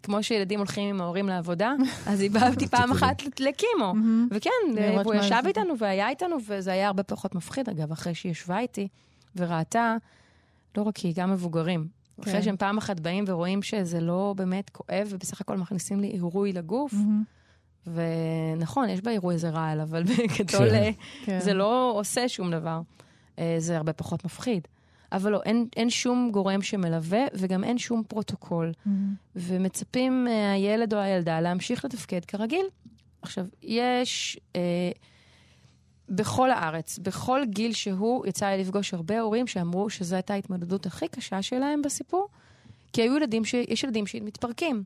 כמו 0.02 0.22
שילדים 0.22 0.58
הולכים 0.58 0.88
עם 0.88 1.00
ההורים 1.00 1.28
לעבודה, 1.28 1.74
אז 2.06 2.20
היא 2.20 2.30
באה 2.30 2.48
איתי 2.52 2.66
פעם 2.66 2.92
אחת 2.92 3.22
לכימו. 3.40 3.68
מהמם. 3.78 4.28
וכן, 4.30 4.50
מה 4.94 5.16
ישב. 5.16 5.42
איתנו 5.46 5.78
והיה 5.78 6.08
איתנו, 6.08 6.36
וזה 6.46 6.72
היה 6.72 6.86
הרבה 6.86 7.02
פחות 7.02 7.34
מפחיד, 7.34 7.68
אגב, 7.68 7.92
אחרי 7.92 8.14
שהיא 8.14 8.32
ישבה 8.32 8.58
איתי 8.58 8.88
וראתה, 9.36 9.96
לא 10.76 10.82
רק 10.82 10.96
היא, 10.96 11.14
גם 11.16 11.30
מבוגרים. 11.32 11.99
כן. 12.22 12.30
אחרי 12.30 12.42
שהם 12.42 12.56
פעם 12.56 12.78
אחת 12.78 13.00
באים 13.00 13.24
ורואים 13.26 13.62
שזה 13.62 14.00
לא 14.00 14.34
באמת 14.36 14.70
כואב, 14.70 15.08
ובסך 15.10 15.40
הכל 15.40 15.56
מכניסים 15.56 16.00
לי 16.00 16.06
עירוי 16.06 16.52
לגוף, 16.52 16.92
מהמם. 16.92 17.22
ונכון, 17.86 18.88
יש 18.88 19.00
בעירוי 19.00 19.34
איזה 19.34 19.50
רעל, 19.50 19.80
אבל 19.80 20.02
בגדול 20.02 20.70
כן. 20.70 20.74
אה, 20.74 20.90
כן. 21.24 21.40
זה 21.40 21.54
לא 21.54 21.92
עושה 21.94 22.28
שום 22.28 22.50
דבר. 22.50 22.80
אה, 23.38 23.54
זה 23.58 23.76
הרבה 23.76 23.92
פחות 23.92 24.24
מפחיד. 24.24 24.68
אבל 25.12 25.32
לא, 25.32 25.40
אין, 25.44 25.66
אין 25.76 25.90
שום 25.90 26.30
גורם 26.32 26.62
שמלווה, 26.62 27.24
וגם 27.34 27.64
אין 27.64 27.78
שום 27.78 28.02
פרוטוקול. 28.08 28.72
מהמם. 28.86 29.14
ומצפים 29.36 30.24
מהילד 30.24 30.94
או 30.94 30.98
הילדה 30.98 31.40
להמשיך 31.40 31.84
לתפקד 31.84 32.24
כרגיל. 32.24 32.66
עכשיו, 33.22 33.46
יש 33.62 34.40
אה, 34.56 34.60
בכל 36.10 36.50
הארץ, 36.50 36.98
בכל 36.98 37.40
גיל 37.44 37.72
שהוא, 37.72 38.26
יצא 38.26 38.46
לי 38.46 38.60
לפגוש 38.60 38.94
הרבה 38.94 39.20
הורים 39.20 39.46
שאמרו 39.46 39.90
שזו 39.90 40.14
הייתה 40.14 40.34
ההתמודדות 40.34 40.86
הכי 40.86 41.08
קשה 41.08 41.42
שלהם 41.42 41.82
בסיפור, 41.82 42.28
כי 42.92 43.02
היו 43.02 43.16
ילדים, 43.16 43.44
ש... 43.44 43.54
יש 43.54 43.84
ילדים 43.84 44.06
שמתפרקים. 44.06 44.82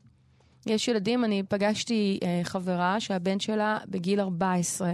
יש 0.67 0.89
ילדים, 0.89 1.25
אני 1.25 1.43
פגשתי 1.49 2.19
אה, 2.23 2.41
חברה 2.45 3.01
שהבן 3.01 3.41
שלה 3.41 3.79
בגיל 3.89 4.21
14 4.21 4.93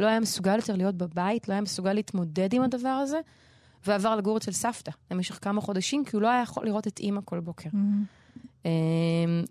לא 0.00 0.06
היה 0.06 0.20
מסוגל 0.20 0.56
יותר 0.56 0.76
להיות 0.76 0.94
בבית, 0.94 1.48
לא 1.48 1.52
היה 1.52 1.60
מסוגל 1.60 1.92
להתמודד 1.92 2.52
עם 2.52 2.62
הדבר 2.62 2.88
הזה, 2.88 3.20
ועבר 3.86 4.16
לגור 4.16 4.36
אצל 4.36 4.52
סבתא 4.52 4.90
למשך 5.10 5.38
כמה 5.42 5.60
חודשים, 5.60 6.04
כי 6.04 6.16
הוא 6.16 6.22
לא 6.22 6.28
היה 6.28 6.42
יכול 6.42 6.66
לראות 6.66 6.86
את 6.86 6.98
אימא 6.98 7.20
כל 7.24 7.40
בוקר. 7.40 7.70
מהמם. 7.72 8.04
אמ, 8.64 8.70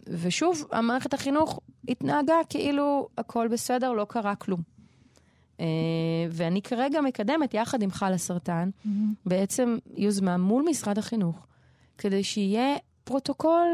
ושוב, 0.08 0.66
המערכת 0.72 1.14
החינוך 1.14 1.60
התנהגה 1.88 2.36
כאילו 2.50 3.08
הכל 3.18 3.48
בסדר, 3.48 3.92
לא 3.92 4.06
קרה 4.10 4.36
כלום. 4.36 4.79
אה, 5.60 5.66
ואני 6.32 6.62
כרגע 6.62 7.02
מקדמת, 7.02 7.54
יחד 7.54 7.82
עם 7.82 7.92
חלאסרטן, 7.92 8.70
מהמם. 8.86 9.14
בעצם 9.26 9.78
יוזמה 9.96 10.38
מול 10.38 10.66
משרד 10.70 10.98
החינוך, 10.98 11.48
כדי 11.98 12.24
שיהיה 12.24 12.76
פרוטוקול 13.04 13.68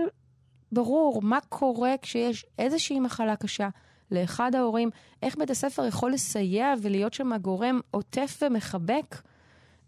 ברור 0.72 1.22
מה 1.22 1.40
קורה 1.50 1.94
כשיש 2.02 2.46
איזושהי 2.60 3.00
מחלה 3.00 3.36
קשה 3.36 3.70
לאחד 4.12 4.56
ההורים, 4.56 4.90
איך 5.24 5.38
בית 5.38 5.50
הספר 5.50 5.86
יכול 5.86 6.12
לסייע 6.14 6.74
ולהיות 6.82 7.14
שם 7.14 7.38
גורם 7.42 7.80
עוטף 7.92 8.40
ומחבק 8.42 9.16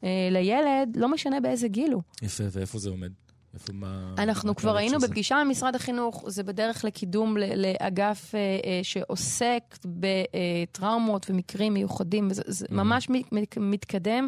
אה, 0.04 0.30
לילד, 0.32 0.98
לא 0.98 1.12
משנה 1.12 1.40
באיזה 1.40 1.68
גיל 1.68 1.94
הוא. 1.94 2.02
יפה, 2.22 2.44
ואיפה 2.52 2.80
זה 2.80 2.90
עומד? 2.90 3.12
איפה 3.58 3.74
מה... 3.74 4.14
אנחנו 4.18 4.56
כבר 4.56 4.78
היינו? 4.78 5.00
בפגישה 5.00 5.38
עם 5.42 5.50
משרד 5.50 5.76
החינוך, 5.76 6.24
זה 6.28 6.44
בדרך 6.44 6.86
לקידום 6.86 7.38
לאגף 7.38 8.36
אה, 8.36 8.40
אה, 8.40 8.80
שעוסק 8.84 9.78
בטראומות 9.86 11.30
ומקרים 11.30 11.74
מיוחדים, 11.74 12.28
זה. 12.32 12.66
ממש 12.72 13.10
מת- 13.10 13.32
מת- 13.32 13.58
מתקדם, 13.58 14.28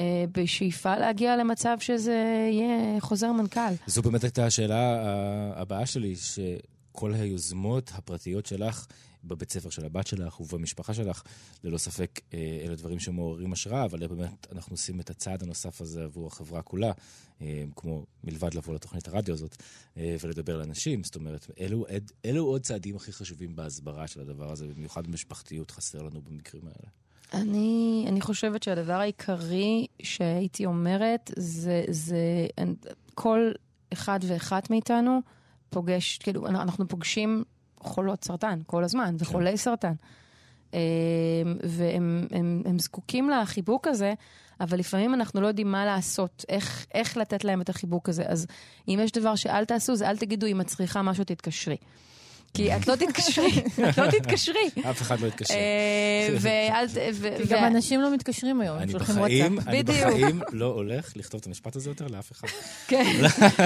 אה, 0.00 0.24
בשאיפה 0.32 0.96
להגיע 0.98 1.36
למצב 1.36 1.76
שזה 1.80 2.48
יהיה 2.52 3.00
חוזר 3.00 3.32
מנכ"ל. 3.32 3.60
זו 3.86 4.02
באמת 4.02 4.24
הייתה 4.24 4.46
השאלה 4.46 5.02
הבאה 5.56 5.86
שלי, 5.86 6.14
שכל 6.16 7.14
היוזמות 7.14 7.92
הפרטיות 7.94 8.46
שלך 8.46 8.86
בבית 9.24 9.52
ספר 9.52 9.70
של 9.70 9.84
הבת 9.84 10.06
שלך 10.06 10.40
ובמשפחה 10.40 10.94
שלך, 10.94 11.22
ללא 11.64 11.78
ספק 11.78 12.20
אה, 12.34 12.38
אלה 12.66 12.74
דברים 12.74 12.98
שמעוררים 12.98 13.52
השראה, 13.52 13.84
אבל 13.84 14.06
באמת 14.06 14.46
אנחנו 14.52 14.74
עושים 14.74 15.00
את 15.00 15.10
הצעד 15.10 15.42
הנוסף 15.42 15.80
הזה 15.80 16.04
עבור 16.04 16.26
החברה 16.26 16.62
כולה, 16.62 16.92
אה, 17.42 17.64
כמו 17.76 18.06
מלבד 18.24 18.54
לבוא 18.54 18.74
לתוכנית 18.74 19.08
הרדיו 19.08 19.34
הזאת 19.34 19.56
אה, 19.96 20.16
ולדבר 20.20 20.58
לאנשים. 20.58 21.04
זאת 21.04 21.16
אומרת, 21.16 21.50
אלו, 21.60 21.86
אלו, 22.24 22.44
עוד 22.44 22.62
צעדים 22.62 22.96
הכי 22.96 23.12
חשובים 23.12 23.56
בהסברה 23.56 24.06
של 24.06 24.20
הדבר 24.20 24.52
הזה, 24.52 24.66
במיוחד 24.66 25.06
במשפחתיות 25.06 25.70
חסר 25.70 26.02
לנו 26.02 26.22
במקרים 26.22 26.62
האלה. 26.64 26.90
אני, 27.32 28.04
אני 28.08 28.20
חושבת 28.20 28.62
שהדבר 28.62 28.92
העיקרי 28.92 29.86
שהייתי 30.02 30.66
אומרת, 30.66 31.30
זה, 31.36 31.84
זה 31.90 32.46
כל 33.14 33.52
אחד 33.92 34.20
ואחת 34.22 34.70
מאיתנו 34.70 35.20
פוגש, 35.70 36.18
כאילו, 36.18 36.46
אנחנו 36.46 36.88
פוגשים 36.88 37.44
חולות 37.84 38.24
סרטן 38.24 38.58
כל 38.66 38.84
הזמן, 38.84 39.16
וחולי 39.18 39.56
סרטן. 39.58 39.92
אה, 40.74 40.80
והם 41.62 42.26
הם, 42.30 42.62
הם 42.64 42.78
זקוקים 42.78 43.30
לחיבוק 43.30 43.86
הזה, 43.86 44.14
אבל 44.60 44.78
לפעמים 44.78 45.14
אנחנו 45.14 45.40
לא 45.40 45.46
יודעים 45.46 45.72
מה 45.72 45.84
לעשות, 45.84 46.44
איך, 46.48 46.86
איך 46.94 47.16
לתת 47.16 47.44
להם 47.44 47.60
את 47.60 47.68
החיבוק 47.68 48.08
הזה. 48.08 48.24
אז 48.26 48.46
אם 48.88 48.98
יש 49.02 49.12
דבר 49.12 49.34
שאל 49.34 49.64
תעשו, 49.64 49.96
זה 49.96 50.08
אל 50.10 50.16
תגידו, 50.16 50.46
אם 50.46 50.60
את 50.60 50.66
צריכה 50.66 51.02
משהו, 51.02 51.24
תתקשרי. 51.24 51.76
כי 52.54 52.76
את 52.76 52.88
לא 52.88 52.96
תתקשרי, 52.96 53.62
את 53.88 53.98
לא 53.98 54.10
תתקשרי. 54.10 54.70
אף 54.90 55.02
אחד 55.02 55.20
לא 55.20 55.26
יתקשר. 55.26 55.54
אה, 55.54 56.84
גם 57.50 57.64
אנשים 57.64 58.00
לא 58.00 58.14
מתקשרים 58.14 58.60
היום, 58.60 58.76
הם 58.76 58.82
אני 58.82 58.92
שולחים 58.92 59.16
בחיים, 59.16 59.54
וואטסאפ. 59.54 59.68
אני. 59.68 59.82
בחיים 59.82 60.40
לא 60.52 60.66
הולך 60.66 61.12
לכתוב 61.16 61.40
את 61.40 61.46
המשפט 61.46 61.76
הזה 61.76 61.90
יותר 61.90 62.06
לאף 62.06 62.32
אחד. 62.32 62.48
כן. 62.88 63.04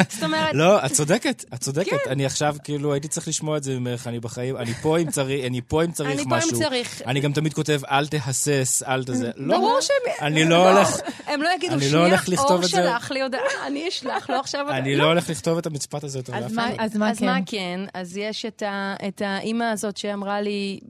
זאת 0.09 0.23
אומרת, 0.23 0.55
לא, 0.55 0.87
את 0.87 0.93
צודקת, 0.93 1.45
את 1.55 1.61
צודקת. 1.61 1.91
כן. 1.91 2.11
אני 2.11 2.27
עכשיו, 2.27 2.57
כאילו, 2.65 2.93
הייתי 2.93 3.09
צריך 3.09 3.29
לשמוע 3.29 3.57
את 3.57 3.63
זה 3.63 3.79
ממך, 3.79 4.07
אני 4.07 4.21
בחיים, 4.21 4.57
אני 4.57 4.75
פה 4.75 4.99
אם 4.99 5.11
צריך, 5.11 5.47
אני 5.47 5.61
פה 5.69 5.85
אם 5.85 5.93
צריך 5.93 6.11
אני 6.11 6.25
פה 6.25 6.25
אם 6.25 6.39
משהו. 6.39 6.59
צריך. 6.59 7.03
אני 7.07 7.21
גם 7.21 7.33
תמיד 7.33 7.55
כותב, 7.55 7.81
אל 7.91 8.07
תהסס, 8.07 8.83
אל 8.83 9.05
תזה. 9.05 9.31
לא, 9.37 9.59
ברור 9.59 9.81
שהם... 9.81 10.27
אני 10.27 10.45
לא 10.45 10.71
הולך, 10.71 10.89
הם 11.27 11.43
לא 11.43 11.49
יגידו, 11.57 11.75
אני 11.75 11.91
לא 11.91 12.17
שנייה, 12.17 12.41
אור 12.41 12.57
את 12.57 12.63
זה." 12.63 12.69
שלח 12.69 13.11
לי 13.11 13.23
הודעה, 13.23 13.41
אני 13.67 13.89
אשלח 13.89 14.31
לו 14.31 14.37
עכשיו 14.37 14.61
הודעה. 14.61 14.79
אני 14.79 14.97
לא 14.97 15.05
הולך 15.05 15.31
לכתוב 15.31 15.59
את 15.59 15.67
המשפט 15.67 16.05
הזה 16.05 16.19
יותר 16.19 16.33
לאף 16.33 16.43
אז 16.43 16.53
אחד. 16.53 16.57
מה, 16.57 16.71
אז 16.79 16.97
מה 16.97 17.15
כן? 17.17 17.27
מה 17.27 17.39
כן? 17.47 17.81
אז 17.95 18.17
יש 18.17 18.45
את, 18.45 18.63
ה, 18.63 18.78
את 19.09 19.23
האימא 19.23 19.65
הזאת 19.65 19.97
שאמרה 19.97 20.41
לי, 20.41 20.81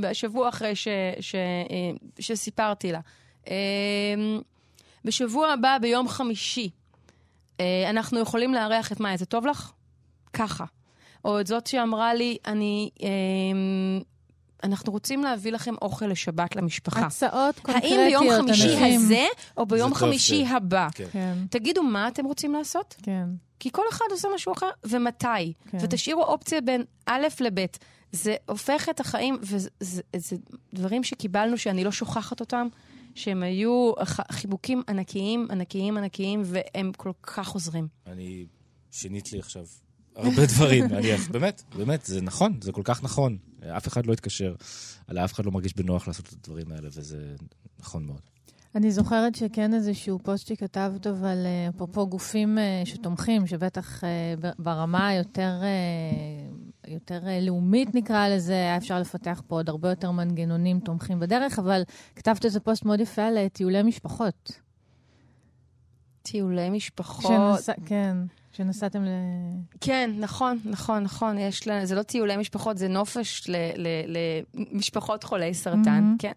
בשבוע 0.00 0.48
אחרי 0.48 0.74
ש, 0.74 0.88
ש, 1.20 1.34
אה, 1.34 1.90
שסיפרתי 2.18 2.92
לה, 2.92 3.00
אה, 3.48 3.54
בשבוע 5.04 5.52
הבא, 5.52 5.78
ביום 5.80 6.08
חמישי, 6.08 6.70
אה, 7.60 7.90
אנחנו 7.90 8.20
יכולים 8.20 8.54
לארח 8.54 8.92
את 8.92 9.00
מאיה, 9.00 9.16
זה 9.16 9.26
טוב 9.26 9.46
לך? 9.46 9.72
ככה. 10.32 10.64
או 11.24 11.40
את 11.40 11.46
זאת 11.46 11.66
שאמרה 11.66 12.14
לי, 12.14 12.38
אני... 12.46 12.90
אנחנו 14.66 14.92
רוצים 14.92 15.22
להביא 15.22 15.52
לכם 15.52 15.74
אוכל 15.82 16.06
לשבת 16.06 16.56
למשפחה. 16.56 17.00
הצעות 17.06 17.58
קונקרטיות, 17.58 17.92
האם 17.92 18.08
ביום 18.08 18.26
חמישי 18.38 18.74
אנשים. 18.74 19.00
הזה, 19.00 19.24
או 19.56 19.66
ביום 19.66 19.88
טוב 19.88 19.98
חמישי 19.98 20.46
ש- 20.46 20.50
הבא? 20.50 20.88
כן. 20.94 21.06
כן, 21.12 21.34
תגידו, 21.50 21.82
מה 21.82 22.08
אתם 22.08 22.24
רוצים 22.24 22.52
לעשות? 22.52 22.94
כן. 23.02 23.28
כי 23.60 23.70
כל 23.72 23.82
אחד 23.92 24.04
עושה 24.10 24.28
משהו 24.34 24.52
אחר, 24.52 24.70
ומתי. 24.84 25.52
כן. 25.70 25.78
ותשאירו 25.80 26.22
אופציה 26.22 26.60
בין 26.60 26.84
א' 27.06 27.26
לב'. 27.40 27.66
זה 28.12 28.34
הופך 28.48 28.88
את 28.88 29.00
החיים, 29.00 29.38
וזה 29.40 29.68
זה, 29.80 30.02
זה 30.16 30.36
דברים 30.74 31.04
שקיבלנו 31.04 31.58
שאני 31.58 31.84
לא 31.84 31.92
שוכחת 31.92 32.40
אותם, 32.40 32.68
שהם 33.14 33.42
היו 33.42 33.92
חיבוקים 34.32 34.82
ענקיים, 34.88 35.48
ענקיים, 35.50 35.96
ענקיים, 35.96 36.42
והם 36.44 36.92
כל 36.96 37.12
כך 37.22 37.48
עוזרים. 37.50 37.88
אני, 38.06 38.46
שינית 38.90 39.32
לי 39.32 39.38
עכשיו 39.38 39.64
הרבה 40.16 40.46
דברים. 40.46 40.84
אני, 40.94 41.16
באמת, 41.30 41.62
באמת, 41.76 42.04
זה 42.04 42.22
נכון, 42.22 42.58
זה 42.62 42.72
כל 42.72 42.82
כך 42.84 43.04
נכון. 43.04 43.36
אף 43.76 43.88
אחד 43.88 44.06
לא 44.06 44.12
יתקשר, 44.12 44.54
אלא 45.10 45.24
אף 45.24 45.32
אחד 45.32 45.44
לא 45.44 45.52
מרגיש 45.52 45.76
בנוח 45.76 46.08
לעשות 46.08 46.26
את 46.26 46.32
הדברים 46.32 46.72
האלה, 46.72 46.88
וזה 46.92 47.34
נכון 47.80 48.04
מאוד. 48.06 48.20
אני 48.74 48.90
זוכרת 48.90 49.34
שכן 49.34 49.74
איזשהו 49.74 50.18
פוסט 50.18 50.46
שכתבת, 50.46 51.06
אבל 51.06 51.46
אה, 51.46 51.68
אפרופו 51.68 52.06
גופים 52.06 52.58
אה, 52.58 52.82
שתומכים, 52.84 53.46
שבטח 53.46 54.04
אה, 54.04 54.34
ברמה 54.58 55.08
היותר 55.08 55.62
יותר 56.88 57.20
לאומית 57.42 57.94
נקרא 57.94 58.28
לזה, 58.28 58.52
היה 58.52 58.76
אפשר 58.76 59.00
לפתח 59.00 59.42
פה 59.46 59.54
עוד 59.56 59.68
הרבה 59.68 59.88
יותר 59.88 60.10
מנגנונים 60.10 60.80
תומכים 60.80 61.20
בדרך, 61.20 61.58
אבל 61.58 61.82
כתבת 62.16 62.44
איזה 62.44 62.60
פוסט 62.60 62.84
מאוד 62.84 63.00
יפה 63.00 63.22
על 63.22 63.48
טיולי 63.48 63.82
משפחות. 63.82 64.60
טיולי 66.22 66.70
משפחות. 66.70 67.56
שנסע, 67.56 67.72
כן, 67.86 68.16
שנסעתם 68.56 69.04
ל... 69.04 69.08
כן, 69.80 70.10
נכון, 70.18 70.58
נכון, 70.64 71.02
נכון. 71.02 71.38
יש 71.38 71.66
לה, 71.66 71.86
זה 71.86 71.94
לא 71.94 72.02
טיולי 72.02 72.36
משפחות, 72.36 72.78
זה 72.78 72.88
נופש 72.88 73.48
ל- 73.48 73.56
ל- 73.76 74.16
למשפחות 74.72 75.24
חולי 75.24 75.54
סרטן, 75.54 76.14
Mhm. 76.16 76.22
כן. 76.22 76.32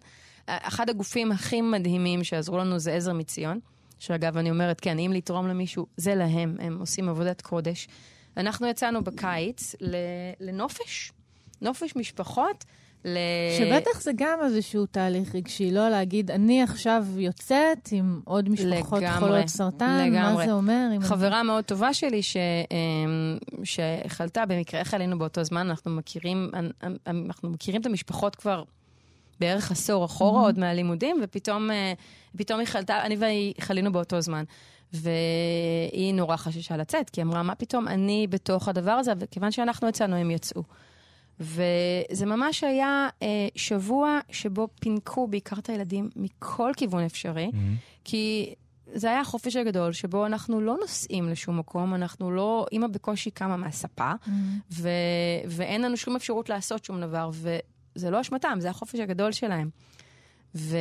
אחד 0.46 0.90
הגופים 0.90 1.32
הכי 1.32 1.62
מדהימים 1.62 2.24
שעזרו 2.24 2.58
לנו 2.58 2.80
זה 2.80 2.94
עזר 2.94 3.14
מציון, 3.14 3.60
שאגב, 4.00 4.38
אני 4.38 4.50
אומרת, 4.52 4.80
כן, 4.82 5.00
אם 5.00 5.12
לתרום 5.16 5.48
למישהו, 5.48 5.86
זה 5.98 6.16
להם, 6.16 6.56
הם 6.60 6.80
עושים 6.80 7.10
עבודת 7.10 7.42
קודש. 7.42 7.88
אנחנו 8.38 8.68
יצאנו 8.68 9.04
בקיץ 9.04 9.76
לנופש, 10.40 11.12
נופש 11.62 11.96
משפחות. 11.96 12.66
ל... 13.06 13.18
שבטח 13.58 14.02
זה 14.02 14.12
גם 14.16 14.40
איזשהו 14.44 14.86
תהליך 14.86 15.36
רגשי, 15.36 15.72
לא 15.72 15.90
להגיד, 15.90 16.32
אני 16.32 16.64
עכשיו 16.64 17.06
יוצאת 17.18 17.90
עם 17.92 18.20
עוד 18.26 18.50
משפחות 18.50 19.00
לגמרי, 19.02 19.20
חולות 19.20 19.48
סרטן, 19.48 19.86
מה 19.86 20.08
לגמרי. 20.08 20.46
זה 20.46 20.52
אומר? 20.54 20.88
חברה 21.02 21.44
מאוד 21.44 21.64
טובה 21.64 21.94
שלי 21.94 22.24
ש, 22.24 22.38
אמ, 22.72 23.38
שחלתה 23.64 24.46
במקרה, 24.46 24.80
איך 24.80 24.94
עלינו 24.94 25.20
באותו 25.20 25.44
זמן, 25.44 25.68
אנחנו 25.70 25.92
מכירים, 25.92 26.52
אנחנו 27.08 27.50
מכירים 27.50 27.82
את 27.82 27.86
המשפחות 27.86 28.36
כבר 28.36 28.64
בערך 29.40 29.72
עשור 29.72 30.06
אחורה, 30.06 30.42
Mhm. 30.42 30.46
עוד 30.46 30.60
מהלימודים, 30.60 31.20
ופתאום 31.24 31.72
אה, 31.72 31.94
היא 32.60 32.66
חלתה, 32.66 33.02
אני 33.04 33.16
והיא 33.16 33.54
חלינו 33.60 33.92
באותו 33.92 34.22
זמן. 34.22 34.44
והיא 34.94 36.14
נורא 36.14 36.36
חששה 36.36 36.78
לצאת, 36.78 37.10
כי 37.10 37.22
היא 37.22 37.26
אמרה, 37.26 37.44
מה 37.44 37.56
פתאום 37.56 37.88
אני 37.88 38.28
בתוך 38.30 38.68
הדבר 38.68 38.92
הזה, 38.92 39.12
וכיוון 39.20 39.52
שאנחנו 39.52 39.88
יצאנו, 39.90 40.16
הם 40.16 40.32
יצאו. 40.32 40.64
וזה 41.40 42.26
ממש 42.26 42.64
היה 42.64 43.10
אה, 43.22 43.28
שבוע 43.56 44.20
שבו 44.32 44.68
פינקו 44.80 45.28
בעיקר 45.28 45.56
את 45.60 45.70
הילדים 45.70 46.10
מכל 46.16 46.72
כיוון 46.78 47.04
אפשרי. 47.04 47.52
כי 48.04 48.54
זה 48.94 49.10
היה 49.10 49.20
החופש 49.20 49.56
הגדול, 49.56 49.94
שבו 49.94 50.26
אנחנו 50.26 50.62
לא 50.62 50.78
נוסעים 50.82 51.30
לשום 51.30 51.60
מקום, 51.60 51.96
אנחנו 51.96 52.32
לא, 52.32 52.66
אימא 52.72 52.88
בקושי 52.88 53.32
קמה 53.32 53.58
מהספה, 53.58 54.12
ו, 54.72 54.90
ואין 55.48 55.82
לנו 55.82 55.98
שום 55.98 56.16
אפשרות 56.16 56.50
לעשות 56.50 56.86
שום 56.86 57.02
דבר, 57.02 57.30
וזה 57.34 58.10
לא 58.10 58.22
אשמתם, 58.22 58.58
זה 58.60 58.70
החופש 58.70 59.00
הגדול 59.00 59.32
שלהם. 59.32 59.70
ו, 60.56 60.78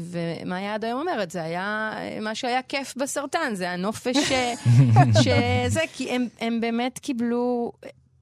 ומאיה 0.00 0.74
עד 0.74 0.84
היום 0.84 1.00
אומרת, 1.00 1.30
זה 1.30 1.42
היה 1.42 1.92
מה 2.20 2.34
שהיה 2.34 2.62
כיף 2.62 2.96
בסרטן, 2.96 3.54
זה 3.54 3.70
הנופש 3.70 4.16
ש, 4.16 4.32
שזה, 5.22 5.80
כי 5.92 6.10
הם, 6.10 6.28
הם 6.40 6.60
באמת 6.60 6.98
קיבלו 6.98 7.72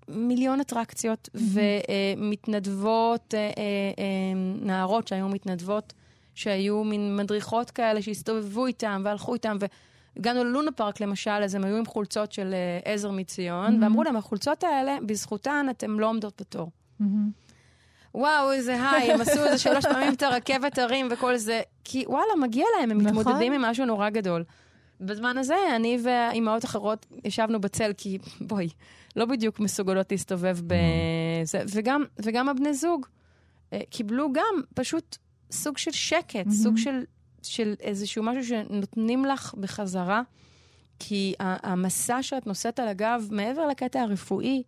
מיליון 0.08 0.60
אטרקציות, 0.60 1.28
ומתנדבות, 1.34 3.34
אה, 3.34 3.38
אה, 3.40 3.46
אה, 3.48 3.52
נערות 4.62 5.08
שהיו 5.08 5.28
מתנדבות, 5.28 5.92
שהיו 6.34 6.84
מין 6.84 7.16
מדריכות 7.16 7.70
כאלה 7.70 8.02
שהסתובבו 8.02 8.66
איתם 8.66 9.02
והלכו 9.04 9.34
איתם, 9.34 9.56
והגענו 10.16 10.44
ללונה 10.44 10.72
פארק 10.72 11.00
למשל, 11.00 11.30
אז 11.30 11.54
הם 11.54 11.64
היו 11.64 11.76
עם 11.76 11.86
חולצות 11.86 12.32
של 12.32 12.54
עזר 12.84 13.10
מציון, 13.10 13.78
Mhm. 13.78 13.82
ואמרו 13.84 14.02
להם, 14.02 14.16
החולצות 14.16 14.64
האלה, 14.64 14.98
בזכותן 15.06 15.66
אתן 15.70 15.90
לא 15.90 16.08
עומדות 16.08 16.40
בתור. 16.40 16.70
מהמם. 17.00 17.30
וואו, 18.14 18.52
איזה 18.52 18.90
היי, 18.90 19.12
הם 19.12 19.20
עשו 19.20 19.44
איזה 19.44 19.58
שלוש 19.58 19.86
פעמים 19.86 20.14
את 20.14 20.22
הרכבת 20.22 20.78
הרים 20.78 21.08
וכל 21.10 21.36
זה, 21.36 21.60
כי 21.84 22.04
וואלה, 22.06 22.32
מגיע 22.40 22.64
להם, 22.78 22.90
הם 22.90 23.00
נכון. 23.00 23.18
מתמודדים 23.18 23.52
עם 23.52 23.62
משהו 23.62 23.84
נורא 23.84 24.10
גדול. 24.10 24.44
בזמן 25.00 25.38
הזה, 25.38 25.54
אני 25.76 25.98
ואימהות 26.04 26.64
אחרות 26.64 27.06
ישבנו 27.24 27.60
בצל, 27.60 27.92
כי 27.96 28.18
בואי, 28.40 28.68
לא 29.16 29.24
בדיוק 29.24 29.60
מסוגלות 29.60 30.12
להסתובב 30.12 30.58
בזה, 30.66 31.62
וגם, 31.74 32.04
וגם 32.22 32.48
הבני 32.48 32.74
זוג 32.74 33.06
אה, 33.72 33.80
קיבלו 33.90 34.32
גם 34.32 34.62
פשוט 34.74 35.16
סוג 35.50 35.78
של 35.78 35.90
שקט, 35.90 36.46
Mhm. 36.46 36.50
סוג 36.50 36.76
של, 36.76 37.04
של 37.42 37.74
איזשהו 37.80 38.22
משהו 38.22 38.44
שנותנים 38.44 39.24
לך 39.24 39.54
בחזרה, 39.54 40.22
כי 40.98 41.34
המסע 41.40 42.22
שאת 42.22 42.46
נושאת 42.46 42.78
על 42.78 42.88
הגב, 42.88 43.28
מעבר 43.30 43.66
לקטע 43.66 44.00
הרפואי, 44.00 44.62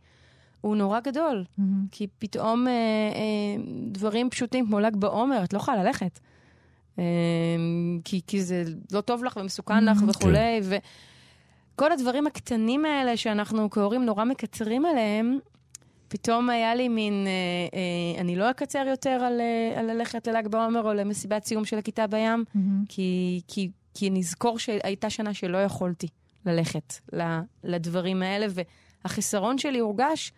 הוא 0.61 0.77
נורא 0.77 1.01
גדול. 1.01 1.45
מהמם. 1.59 1.87
כי 1.93 2.07
פתאום 2.19 2.69
אה, 2.69 2.73
אה, 2.73 3.63
דברים 3.93 4.31
פשוטים 4.31 4.67
כמו 4.67 4.81
ל"ג 4.81 4.97
בעומר, 4.97 5.45
את 5.45 5.53
לא 5.53 5.59
יכולה 5.59 5.85
ללכת. 5.85 6.19
אה, 6.99 7.05
כי, 8.05 8.21
כי 8.27 8.43
זה 8.43 8.63
לא 8.93 9.01
טוב 9.01 9.25
לך 9.25 9.37
ומסוכן 9.41 9.85
לך 9.85 9.99
Mhm. 9.99 10.11
וכולי, 10.11 10.61
וכל 11.75 11.93
הדברים 11.93 12.27
הקטנים 12.27 12.85
האלה 12.85 13.17
שאנחנו 13.17 13.71
כהורים 13.71 14.05
נורא 14.05 14.25
מקצרים 14.25 14.85
עליהם, 14.87 15.39
פתאום 16.09 16.51
היה 16.51 16.75
לי 16.75 16.89
מין, 16.89 17.27
אה, 17.27 17.31
אה, 17.79 18.21
אני 18.21 18.37
לא 18.37 18.51
אקצר 18.51 18.85
יותר 18.91 19.11
על, 19.11 19.41
אה, 19.41 19.81
על 19.81 19.91
ללכת 19.93 20.27
לל"ג 20.29 20.49
בעומר 20.49 20.83
או 20.89 20.95
למסיבת 20.95 21.45
סיום 21.45 21.65
של 21.65 21.79
הכיתה 21.79 22.07
בים, 22.07 22.45
מהמם. 22.55 22.85
כי, 22.89 23.41
כי, 23.49 23.71
כי 23.95 24.11
נזכור 24.11 24.59
שהייתה 24.59 25.11
שנה 25.11 25.35
שלא 25.35 25.59
יכולתי 25.59 26.09
ללכת 26.47 26.95
ל- 27.13 27.41
לדברים 27.65 28.23
האלה, 28.23 28.47
והחיסרון 29.05 29.59
שלי 29.59 29.79
הורגש 29.79 30.33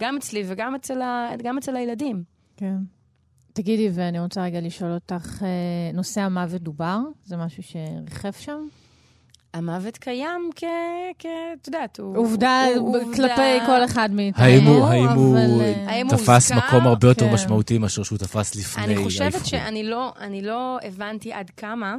גם 0.00 0.16
אצלי 0.16 0.42
וגם 0.46 0.74
אצל, 0.74 1.02
ה, 1.02 1.30
גם 1.42 1.58
אצל 1.58 1.76
הילדים. 1.76 2.22
כן. 2.56 2.76
תגידי, 3.54 3.88
ואני 3.92 4.20
רוצה 4.20 4.42
רגע 4.44 4.60
לשאול 4.60 4.92
אותך, 4.92 5.42
אה, 5.42 5.48
נושא 5.94 6.20
המוות 6.20 6.62
דובר? 6.62 6.98
זה 7.24 7.36
משהו 7.36 7.62
שריחף 7.62 8.40
שם? 8.40 8.66
המוות 9.54 9.96
קיים 9.96 10.50
כ... 10.56 10.64
כ... 11.18 11.26
את 11.60 11.66
יודעת, 11.66 12.00
הוא... 12.00 12.18
עובדה 12.18 12.64
הוא- 12.76 13.14
כלפי 13.14 13.66
כל 13.66 13.84
אחד 13.84 14.08
מאיתנו, 14.12 14.44
האם 14.44 14.64
הוא, 14.66 14.84
האם 14.86 15.08
הוא 15.08 15.38
אבל, 15.38 15.60
אה, 15.60 15.90
האם 15.90 16.06
הוא 16.06 16.16
תפס? 16.16 16.52
מקום 16.52 16.86
הרבה 16.86 17.08
יותר 17.08 17.26
כן. 17.28 17.34
משמעותי 17.34 17.78
מאשר 17.78 18.02
שהוא 18.02 18.18
תפס 18.18 18.54
לפני 18.56 18.84
אני 18.84 18.96
חושבת 18.96 19.34
האבחון? 19.34 19.44
שאני 19.44 19.84
לא, 19.84 20.12
אני 20.20 20.42
לא 20.42 20.78
הבנתי 20.82 21.32
עד 21.32 21.50
כמה, 21.50 21.96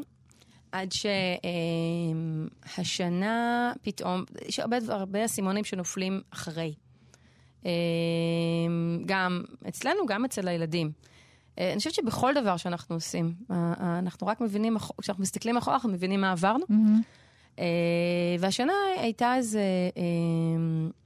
עד 0.72 0.90
שהשנה 2.76 3.74
פתאום, 3.82 4.24
יש 4.48 4.60
הרבה, 4.60 5.26
אסימונים 5.26 5.64
שנופלים 5.64 6.22
אחרי. 6.32 6.74
אה, 7.66 7.72
גם 9.06 9.44
אצלנו, 9.68 10.06
גם 10.08 10.26
אצל 10.26 10.48
הילדים. 10.48 10.92
אה, 11.60 11.70
אני 11.72 11.78
חושבת 11.78 11.94
שבכל 11.94 12.34
דבר 12.34 12.58
שאנחנו 12.58 12.96
עושים, 12.96 13.34
אה, 13.52 13.74
אה, 13.82 14.00
אנחנו 14.00 14.28
רק 14.28 14.42
מבינים, 14.42 14.78
כשאנחנו 15.02 15.22
מסתכלים 15.24 15.58
אחורה, 15.58 15.76
אנחנו 15.76 15.90
מבינים 15.90 16.22
מה 16.22 16.32
עברנו. 16.32 16.66
אה, 17.60 17.66
והשנה 18.40 18.74
הייתה 18.98 19.36
איזה, 19.36 19.62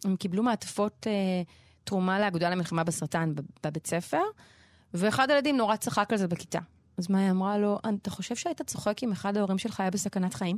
הם 0.05 0.15
קיבלו 0.15 0.43
מעטפות 0.43 1.07
תרומה 1.83 2.19
לאגודה 2.19 2.49
למלחמה 2.49 2.83
בסרטן 2.83 3.35
בב- 3.35 3.43
בבית 3.63 3.87
ספר, 3.87 4.21
ואחד 4.93 5.29
הילדים 5.29 5.57
נורא 5.57 5.75
צחק 5.75 6.11
על 6.11 6.17
זה 6.17 6.27
בכיתה. 6.27 6.59
אז 6.97 7.09
מאיה 7.09 7.31
אמרה 7.31 7.57
לו, 7.57 7.79
אתה 8.01 8.09
חושב 8.09 8.35
שהיית 8.35 8.61
צוחק 8.61 9.03
אם 9.03 9.11
אחד 9.11 9.37
ההורים 9.37 9.57
שלך 9.57 9.79
היה 9.79 9.89
בסכנת 9.89 10.33
חיים? 10.33 10.57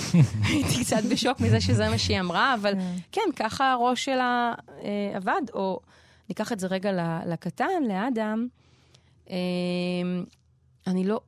הייתי 0.48 0.84
קצת 0.84 1.02
בשוק 1.12 1.40
מזה 1.40 1.60
שזה 1.60 1.88
מה 1.88 1.98
שהיא 1.98 2.20
אמרה, 2.20 2.54
אבל 2.54 2.72
כן, 3.12 3.20
ככה 3.36 3.72
הראש 3.72 4.04
שלה 4.04 4.54
אה, 4.82 5.16
עבד. 5.16 5.40
או 5.54 5.80
ניקח 6.28 6.52
את 6.52 6.60
זה 6.60 6.66
רגע 6.66 6.90
לקטן, 7.26 7.82
לאדם. 7.88 8.48
אה, 9.30 9.36
אני 10.86 11.04
לא... 11.04 11.20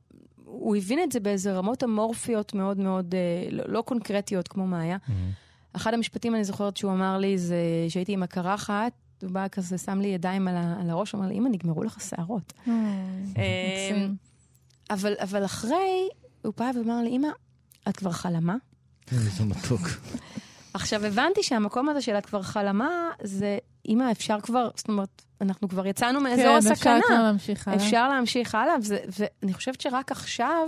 הוא 0.45 0.75
הבין 0.75 0.99
את 1.03 1.11
זה 1.11 1.19
באיזה 1.19 1.53
רמות 1.53 1.83
אמורפיות 1.83 2.53
מאוד 2.53 2.79
מאוד 2.79 3.15
אה, 3.15 3.49
לא, 3.51 3.63
לא 3.67 3.81
קונקרטיות 3.81 4.47
כמו 4.47 4.67
מאיה. 4.67 4.97
אחד 5.73 5.93
המשפטים 5.93 6.35
אני 6.35 6.43
זוכרת 6.43 6.77
שהוא 6.77 6.91
אמר 6.91 7.17
לי 7.17 7.37
זה 7.37 7.55
שהייתי 7.89 8.13
עם 8.13 8.23
הקרחת, 8.23 8.91
הוא 9.21 9.31
בא 9.31 9.47
כזה, 9.47 9.77
שם 9.77 9.99
לי 9.99 10.07
ידיים 10.07 10.47
על, 10.47 10.55
ה, 10.55 10.75
על 10.81 10.89
הראש, 10.89 11.11
הוא 11.11 11.19
אמר 11.19 11.27
לי, 11.27 11.37
אמא, 11.37 11.49
נגמרו 11.49 11.83
לך 11.83 12.01
שערות. 12.01 12.53
אה, 12.67 12.73
מקסים. 13.23 14.15
אבל, 14.89 15.13
אבל 15.19 15.45
אחרי, 15.45 16.09
הוא 16.41 16.53
בא 16.57 16.71
ואמר 16.75 17.01
לי, 17.03 17.09
אמא, 17.09 17.27
את 17.89 17.97
כבר 17.97 18.11
חלמה? 18.11 18.55
איזה 19.11 19.45
מתוק. 19.45 19.81
עכשיו, 20.73 21.05
הבנתי 21.05 21.43
שהמקום 21.43 21.89
הזה 21.89 22.01
של 22.01 22.17
את 22.17 22.25
כבר 22.25 22.41
חלמה, 22.41 22.89
זה, 23.23 23.57
אמא, 23.87 24.11
אפשר 24.11 24.39
כבר, 24.41 24.69
זאת 24.75 24.87
אומרת, 24.87 25.21
אנחנו 25.41 25.69
כבר 25.69 25.87
יצאנו 25.87 26.21
מאזור 26.21 26.45
כן, 26.45 26.57
אפשר 26.57 26.71
הסכנה. 26.71 27.01
כבר 27.07 27.23
להמשיך 27.23 27.67
הלאה. 27.67 27.77
אפשר 27.85 28.09
להמשיך 28.09 28.55
הלאה, 28.55 28.75
וזה, 28.81 28.97
ואני 29.19 29.53
חושבת 29.53 29.81
שרק 29.81 30.11
עכשיו, 30.11 30.67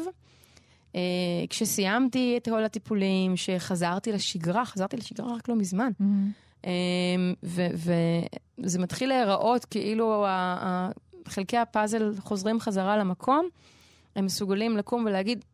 אה, 0.96 1.02
כשסיימתי 1.50 2.34
את 2.38 2.50
כל 2.50 2.64
הטיפולים, 2.64 3.38
שחזרתי 3.38 4.12
לשגרה, 4.12 4.66
חזרתי 4.66 4.98
לשגרה 4.98 5.36
רק 5.36 5.50
לא 5.50 5.56
מזמן, 5.56 5.92
מהמם. 6.00 6.32
אה, 6.66 6.72
וזה 8.58 8.80
מתחיל 8.80 9.10
להיראות 9.10 9.66
כאילו 9.66 10.26
ה- 10.28 10.90
חלקי 11.28 11.58
הפאזל 11.58 12.12
חוזרים 12.20 12.60
חזרה 12.60 12.98
למקום, 12.98 13.48
הם 14.16 14.26
מסוגלים 14.26 14.78
לקום 14.78 15.06
ולהגיד, 15.06 15.46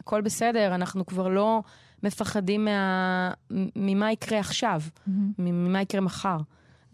הכל 0.00 0.20
בסדר, 0.20 0.74
אנחנו 0.74 1.06
כבר 1.06 1.28
לא 1.28 1.62
מפחדים 2.02 2.64
מה... 2.64 3.30
ממה 3.76 4.12
יקרה 4.12 4.38
עכשיו, 4.38 4.82
מהמם. 5.06 5.32
ממה 5.68 5.80
יקרה 5.82 6.00
מחר. 6.00 6.36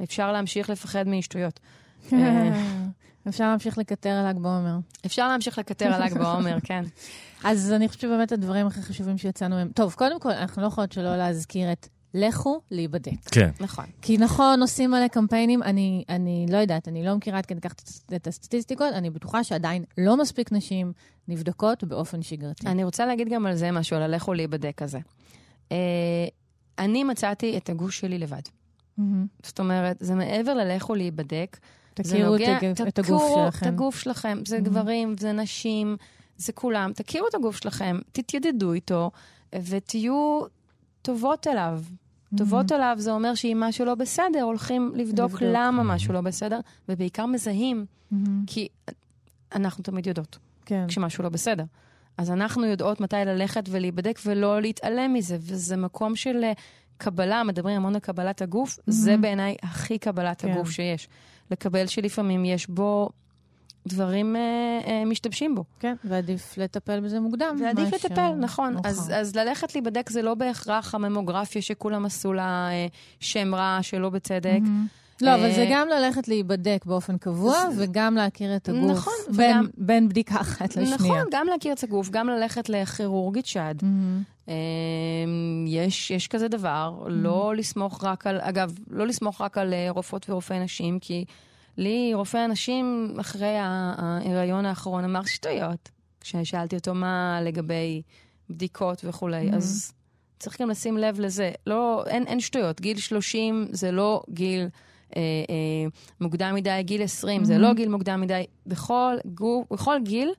אפשר 0.02 0.32
להמשיך 0.32 0.70
לפחד 0.70 1.08
משטויות. 1.08 1.60
אה. 2.12 2.50
אפשר 3.28 3.44
להמשיך 3.50 3.78
לקטר 3.78 4.10
על 4.10 4.28
ל"ג 4.28 4.38
בעומר. 4.38 4.76
אפשר 5.06 5.28
להמשיך 5.28 5.58
לקטר 5.58 5.92
על 5.92 6.04
ל"ג 6.04 6.18
בעומר, 6.18 6.56
כן. 6.68 6.84
אז 7.44 7.72
אני 7.72 7.88
חושבת 7.88 8.00
שבאמת 8.02 8.32
הדברים 8.32 8.66
הכי 8.66 8.82
חשובים 8.82 9.18
שיצאנו 9.18 9.56
מהם... 9.56 9.70
טוב, 9.74 9.94
קודם 9.94 10.20
כל, 10.20 10.30
אנחנו 10.32 10.62
לא 10.62 10.66
יכולות 10.66 10.92
שלא 10.92 11.16
להזכיר 11.16 11.72
את 11.72 11.88
לכו 12.14 12.60
להיבדק. 12.70 13.12
כן. 13.32 13.50
נכון. 13.60 13.84
כי 14.02 14.18
נכון, 14.18 14.62
עושים 14.62 14.90
מלא 14.90 15.08
קמפיינים, 15.08 15.62
אני, 15.62 16.04
אני 16.08 16.46
לא 16.50 16.56
יודעת, 16.56 16.88
אני 16.88 17.04
לא 17.04 17.16
מכירה 17.16 17.38
עד 17.38 17.46
כדי 17.46 17.60
כך 17.60 17.72
את- 17.72 18.12
את 18.14 18.26
הסטטיסטיקות, 18.26 18.92
אני 18.94 19.10
בטוחה 19.10 19.44
שעדיין 19.44 19.84
לא 19.98 20.16
מספיק 20.16 20.52
נשים 20.52 20.92
נבדקות 21.28 21.84
באופן 21.84 22.22
שגרתי. 22.22 22.66
אני 22.66 22.84
רוצה 22.84 23.06
להגיד 23.06 23.28
גם 23.28 23.46
על 23.46 23.54
זה 23.54 23.70
משהו, 23.70 23.96
על 23.96 24.02
הלכו 24.02 24.34
להיבדק 24.34 24.82
הזה. 24.82 24.98
אה, 25.72 25.76
אני 26.78 27.04
מצאתי 27.04 27.56
את 27.56 27.68
הגוש 27.70 28.00
שלי 28.00 28.18
לבד. 28.18 28.40
מהמם. 29.00 29.26
זאת 29.42 29.60
אומרת, 29.60 29.96
זה 30.00 30.14
מעבר 30.14 30.54
ללכו 30.54 30.94
להיבדק. 30.94 31.56
תכירו 31.94 32.34
את 32.34 32.40
נוגע- 32.40 32.56
הגוף- 32.56 32.80
את 32.88 32.98
הגוף 32.98 33.20
תכירו 33.20 33.44
שלכם. 33.44 33.66
את 33.66 33.72
הגוף 33.72 33.98
שלכם. 33.98 34.38
זה 34.46 34.58
Mhm. 34.58 34.60
גברים, 34.60 35.14
זה 35.18 35.32
נשים, 35.32 35.96
זה 36.36 36.52
כולם. 36.52 36.92
תכירו 36.94 37.28
את 37.28 37.34
הגוף 37.34 37.56
שלכם, 37.56 37.98
תתיידדו 38.12 38.72
איתו, 38.72 39.10
ותהיו 39.54 40.40
טובות 41.02 41.46
אליו. 41.46 41.82
טובות 42.36 42.72
אליו 42.72 42.94
זה 42.98 43.12
אומר 43.12 43.34
שאם 43.34 43.56
משהו 43.60 43.84
לא 43.84 43.94
בסדר, 43.94 44.42
הולכים 44.42 44.92
לבדוק 44.94 45.32
לבדוק. 45.32 45.42
למה 45.54 45.82
משהו 45.82 46.12
לא 46.12 46.20
בסדר, 46.20 46.60
ובעיקר 46.88 47.26
מזהים, 47.26 47.86
מהמם. 48.10 48.44
כי 48.46 48.68
אנחנו 49.54 49.82
תמיד 49.84 50.06
יודעות. 50.06 50.38
כן. 50.66 50.84
כשמשהו 50.88 51.22
לא 51.24 51.28
בסדר. 51.30 51.64
אז 52.18 52.30
אנחנו 52.30 52.66
יודעות 52.66 53.00
מתי 53.00 53.16
ללכת 53.16 53.64
ולהיבדק 53.70 54.18
ולא 54.26 54.60
להתעלם 54.60 55.12
מזה, 55.14 55.36
וזה 55.40 55.76
מקום 55.76 56.16
של 56.16 56.44
אה, 56.44 56.52
קבלה, 57.00 57.42
מדברים 57.44 57.76
המון 57.76 57.94
על 57.94 58.00
קבלת 58.00 58.42
הגוף, 58.42 58.78
זה 58.86 59.16
בעיניי 59.16 59.56
הכי 59.62 59.98
קבלת 59.98 60.42
כן. 60.42 60.50
הגוף 60.50 60.70
שיש. 60.70 61.08
לקבל 61.50 61.86
שלפעמים 61.86 62.44
יש 62.44 62.66
בו 62.66 63.08
דברים 63.86 64.36
אה, 64.36 64.40
אה, 64.86 65.04
משתבשים 65.04 65.54
בו. 65.54 65.64
כן, 65.80 65.94
ועדיף 66.04 66.58
לטפל 66.58 67.00
בזה 67.00 67.20
מוקדם. 67.20 67.56
ועדיף 67.60 67.92
מאשר 67.92 68.08
לטפל, 68.08 68.32
נכון. 68.38 68.74
מאוחר. 68.74 68.88
אז, 68.88 69.12
אז 69.14 69.36
ללכת 69.36 69.74
להיבדק 69.74 70.10
זה 70.10 70.22
לא 70.22 70.34
בהכרח 70.34 70.94
הממוגרפיה 70.94 71.62
שכולם 71.62 72.04
עשו 72.04 72.32
לה 72.32 72.68
אה, 72.70 72.86
שם 73.20 73.54
רע 73.54 73.78
שלא 73.82 74.10
בצדק. 74.10 74.58
מהמם. 74.62 74.86
לא, 75.22 75.34
אבל 75.34 75.52
זה 75.54 75.60
אה, 75.62 75.68
גם 75.72 75.88
ללכת 75.88 76.28
להיבדק 76.28 76.84
באופן 76.86 77.18
קבוע, 77.18 77.54
וגם 77.76 78.14
להכיר 78.14 78.56
את 78.56 78.68
הגוף. 78.68 78.90
נכון, 78.90 79.12
בין- 79.36 79.50
וגם- 79.56 79.66
בין 79.76 80.08
בדיקה 80.08 80.40
אחת 80.40 80.68
לשנייה. 80.76 80.94
נכון, 80.94 81.28
גם 81.30 81.46
להכיר 81.46 81.72
את 81.72 81.82
הגוף, 81.84 82.10
גם 82.10 82.28
ללכת 82.28 82.68
לכירורגית 82.68 83.46
שד. 83.46 83.74
אמ, 84.48 84.54
יש, 85.68 86.10
יש 86.10 86.28
כזה 86.28 86.48
דבר, 86.48 86.98
לא 87.08 87.52
לסמוך 87.56 88.04
רק 88.04 88.26
על, 88.26 88.38
אגב, 88.40 88.74
לא 88.90 89.06
לסמוך 89.06 89.40
רק 89.40 89.58
על 89.58 89.72
אה, 89.74 89.86
רופאות 89.90 90.30
ורופאי 90.30 90.58
נשים, 90.60 90.98
כי 90.98 91.24
לי 91.76 92.10
רופא 92.14 92.36
הנשים 92.38 93.14
אחרי 93.20 93.56
ההיריון 93.58 94.66
האחרון 94.66 95.04
אמר 95.04 95.24
שטויות. 95.24 95.88
כששאלתי 96.20 96.76
אותו 96.76 96.94
מה 96.94 97.38
לגבי 97.42 98.02
בדיקות 98.50 99.00
וכולי. 99.04 99.50
אז 99.52 99.92
צריך 100.38 100.60
גם 100.62 100.70
לשים 100.70 100.98
לב 100.98 101.20
לזה. 101.20 101.50
לא, 101.66 102.04
אין, 102.06 102.26
אין 102.26 102.40
שטויות, 102.40 102.80
גיל 102.80 102.98
30 102.98 103.66
זה 103.70 103.90
לא 103.92 104.22
גיל 104.30 104.68
אה, 105.16 105.20
אה, 105.50 105.88
מוקדם 106.20 106.54
מדי, 106.54 106.80
גיל 106.82 107.02
20 107.02 107.44
זה 107.44 107.56
Mhm. 107.56 107.58
לא 107.58 107.74
גיל 107.74 107.88
מוקדם 107.88 108.20
מדי. 108.20 108.42
בכל, 108.66 109.16
גוף, 109.34 109.72
בכל 109.72 109.96
גיל 110.04 110.30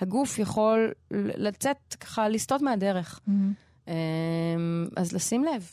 הגוף 0.00 0.38
יכול 0.38 0.92
לצאת 1.36 1.76
ככה, 2.00 2.28
לסטות 2.28 2.62
מהדרך. 2.62 3.20
מהמם. 3.26 3.52
אמ, 3.88 3.92
אז 4.96 5.12
לשים 5.12 5.44
לב. 5.44 5.70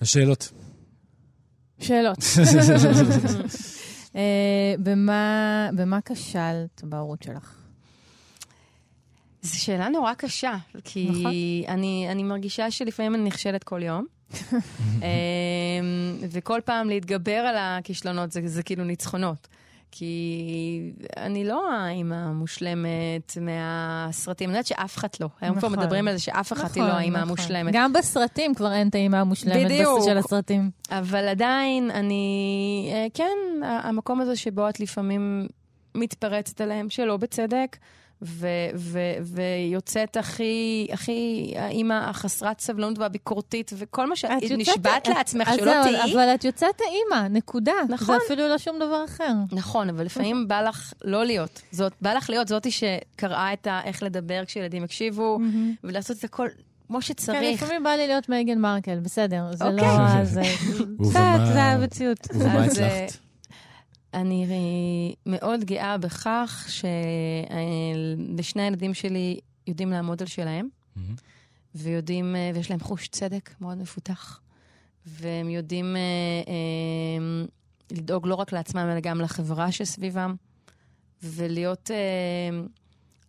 השאלות. 0.00 0.52
שאלות. 1.80 2.18
אה, 4.16 4.20
במה 4.78 5.70
במה 5.76 5.98
כשלת 6.04 6.80
בהורות 6.84 7.22
שלך? 7.22 7.54
זו 9.42 9.60
שאלה 9.60 9.88
נורא 9.88 10.14
קשה, 10.14 10.56
כי 10.84 11.08
נכון. 11.10 11.32
אני, 11.68 12.06
אני 12.10 12.22
מרגישה 12.22 12.70
שלפעמים 12.70 13.14
אני 13.14 13.24
נכשלת 13.24 13.64
כל 13.64 13.82
יום. 13.82 14.06
אמ, 14.32 15.02
וכל 16.30 16.60
פעם 16.64 16.88
להתגבר 16.88 17.32
על 17.38 17.56
הכישלונות 17.58 18.32
זה, 18.32 18.40
זה 18.44 18.62
כאילו 18.62 18.84
ניצחונות. 18.84 19.48
כי 19.90 20.92
אני 21.16 21.44
לא 21.44 21.72
האימא 21.72 22.14
המושלמת 22.14 23.38
מהסרטים, 23.40 24.48
אני 24.48 24.56
יודעת 24.56 24.66
שאף 24.66 24.96
אחת 24.96 25.20
לא. 25.20 25.28
היום 25.40 25.58
כבר 25.58 25.68
נכון. 25.68 25.80
מדברים 25.80 26.08
על 26.08 26.14
זה 26.14 26.20
שאף 26.20 26.52
אחת 26.52 26.74
היא 26.74 26.82
לא 26.82 26.88
נכון, 26.88 27.00
האימא 27.00 27.18
נכון. 27.18 27.28
המושלמת. 27.28 27.74
גם 27.74 27.92
בסרטים 27.92 28.54
כבר 28.54 28.72
אין 28.72 28.88
את 28.88 28.94
האימא 28.94 29.16
המושלמת 29.16 29.64
בדיוק. 29.64 30.00
של 30.04 30.18
הסרטים. 30.18 30.70
אבל 30.90 31.28
עדיין, 31.28 31.90
אני... 31.90 32.90
אה, 32.92 33.06
כן, 33.14 33.64
המקום 33.64 34.20
הזה 34.20 34.36
שבו 34.36 34.68
את 34.68 34.80
לפעמים 34.80 35.46
מתפרצת 35.94 36.60
עליהם 36.60 36.90
שלא 36.90 37.16
בצדק, 37.16 37.76
ו- 38.22 38.46
ו- 38.74 38.98
ויוצאת 39.22 40.16
הכי, 40.16 40.86
הכי 40.92 41.52
האימא 41.56 41.94
החסרת 41.94 42.60
סבלנות 42.60 42.98
והביקורתית, 42.98 43.70
וכל 43.78 44.06
מה 44.08 44.16
שאת 44.16 44.30
את 44.38 44.42
יוצאת- 44.42 44.58
נשבעת 44.58 45.02
את- 45.08 45.14
לעצמך 45.16 45.48
אז 45.48 45.56
שלא 45.56 45.72
תהיי. 45.82 46.12
אבל 46.14 46.28
את 46.34 46.44
יוצאת 46.44 46.80
האימא, 46.80 47.28
נקודה. 47.28 47.72
נכון. 47.88 48.18
זה 48.18 48.24
אפילו 48.26 48.48
לא 48.48 48.58
שום 48.58 48.76
דבר 48.76 49.04
אחר. 49.04 49.32
נכון, 49.52 49.88
אבל 49.88 50.04
לפעמים 50.04 50.48
בא 50.48 50.60
לך 50.62 50.92
לא 51.04 51.24
להיות. 51.24 51.62
זאת, 51.70 51.92
בא 52.00 52.12
לך 52.14 52.30
להיות 52.30 52.48
זאתי 52.48 52.70
שקראה 52.70 53.52
את 53.52 53.66
ה... 53.66 53.80
איך 53.84 54.02
לדבר 54.02 54.44
כשילדים 54.44 54.84
יקשיבו, 54.84 55.38
ולעשות 55.84 56.18
את 56.18 56.24
הכל 56.24 56.48
כמו 56.86 56.96
כן, 56.96 57.02
שצריך. 57.02 57.62
לפעמים 57.62 57.82
בא 57.82 57.90
לי 57.90 58.06
להיות 58.06 58.28
מייגן 58.28 58.58
מרקל, 58.58 58.98
בסדר. 59.02 59.42
זה 59.52 59.64
אוקיי. 59.64 59.86
לא... 59.88 60.24
זה 60.24 60.42
ובמה- 60.70 61.10
קצת, 61.10 61.52
זה 61.52 61.62
המציאות. 61.62 62.18
ובמה 62.34 62.64
אז, 62.64 62.78
אה, 62.80 62.86
הצלחת? 63.04 63.18
אני 64.14 65.14
מאוד 65.26 65.64
גאה 65.64 65.98
בכך 65.98 66.68
שלשני 68.36 68.62
הילדים 68.62 68.94
שלי 68.94 69.40
יודעים 69.66 69.90
לעמוד 69.90 70.22
על 70.22 70.28
שלהם, 70.28 70.68
מהמם. 70.96 71.14
ויודעים, 71.74 72.36
אה, 72.36 72.50
ויש 72.54 72.70
להם 72.70 72.80
חוש 72.80 73.08
צדק 73.08 73.50
מאוד 73.60 73.78
מפותח, 73.78 74.40
והם 75.06 75.48
יודעים 75.50 75.96
אה, 75.96 76.00
אה, 76.48 77.44
לדאוג 77.90 78.26
לא 78.26 78.34
רק 78.34 78.52
לעצמם, 78.52 78.88
אלא 78.92 79.00
גם 79.00 79.20
לחברה 79.20 79.72
שסביבם, 79.72 80.34
ולהיות 81.22 81.90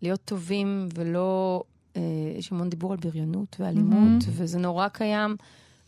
אה, 0.02 0.15
טובים 0.26 0.89
ולא... 0.94 1.63
אה, 1.96 2.02
יש 2.38 2.52
המון 2.52 2.70
דיבור 2.70 2.92
על 2.92 2.98
בריונות 2.98 3.56
ואלימות, 3.60 3.94
מהמם. 3.94 4.20
וזה 4.26 4.60
נורא 4.60 4.88
קיים, 4.88 5.36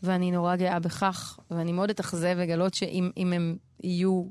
ואני 0.02 0.30
נורא 0.30 0.56
גאה 0.56 0.78
בכך, 0.78 1.38
ואני 1.50 1.72
מאוד 1.72 1.90
אתאכזב 1.90 2.36
לגלות 2.38 2.74
שאם 2.74 3.10
אם 3.16 3.32
הם 3.32 3.56
יהיו 3.82 4.24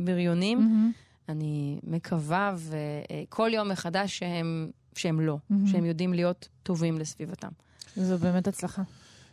בריונים, 0.00 0.58
מהמם. 0.58 0.92
אני 1.28 1.78
מקווה, 1.82 2.54
וכל 2.56 3.50
יום 3.54 3.68
מחדש 3.68 4.18
שהם, 4.18 4.70
שהם 4.94 5.20
לא, 5.20 5.38
מהמם. 5.50 5.66
שהם 5.66 5.84
יודעים 5.84 6.14
להיות 6.14 6.48
טובים 6.62 6.98
לסביבתם. 6.98 7.48
זו 7.96 8.18
באמת 8.18 8.48
הצלחה. 8.48 8.82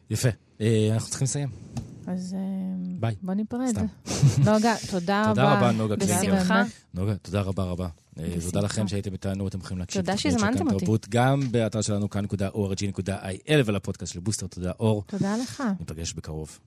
יפה. 0.10 0.30
אה, 0.62 0.89
אנחנו 0.93 1.10
צריכים 1.10 1.26
לסיים. 1.26 1.49
אז 2.08 2.34
אה, 2.34 2.39
ביי. 2.99 3.15
בוא 3.21 3.34
ניפרד. 3.34 3.67
סתם. 3.67 3.86
נוגה, 4.52 4.76
תודה 4.91 5.21
רבה. 5.21 5.30
תודה 5.30 5.58
רבה, 5.58 5.71
נוגה 5.71 5.95
קלינגר. 5.97 6.36
בשמחה. 6.36 6.63
נוגה, 6.93 7.15
תודה 7.15 7.41
רבה 7.41 7.63
רבה. 7.63 7.88
אה. 8.19 8.36
תודה 8.45 8.62
לכם 8.62 8.88
שהייתם 8.88 9.13
איתנו, 9.13 9.47
אתם 9.47 9.60
יכולים 9.60 9.80
להקשיב. 9.80 10.02
תודה 10.02 10.17
שהזמנתם 10.17 10.67
אותי. 10.67 10.86
תרבות, 10.86 11.08
גם 11.10 11.52
באתר 11.52 11.82
שלנו 11.82 12.10
כאן.org.il 12.10 13.52
ולפודקאסט 13.65 14.13
של 14.13 14.19
בוסטר. 14.19 14.47
תודה 14.47 14.71
אור. 14.80 15.04
תודה 15.08 15.38
לך. 15.38 15.63
ניפגש 15.80 16.13
בקרוב. 16.13 16.60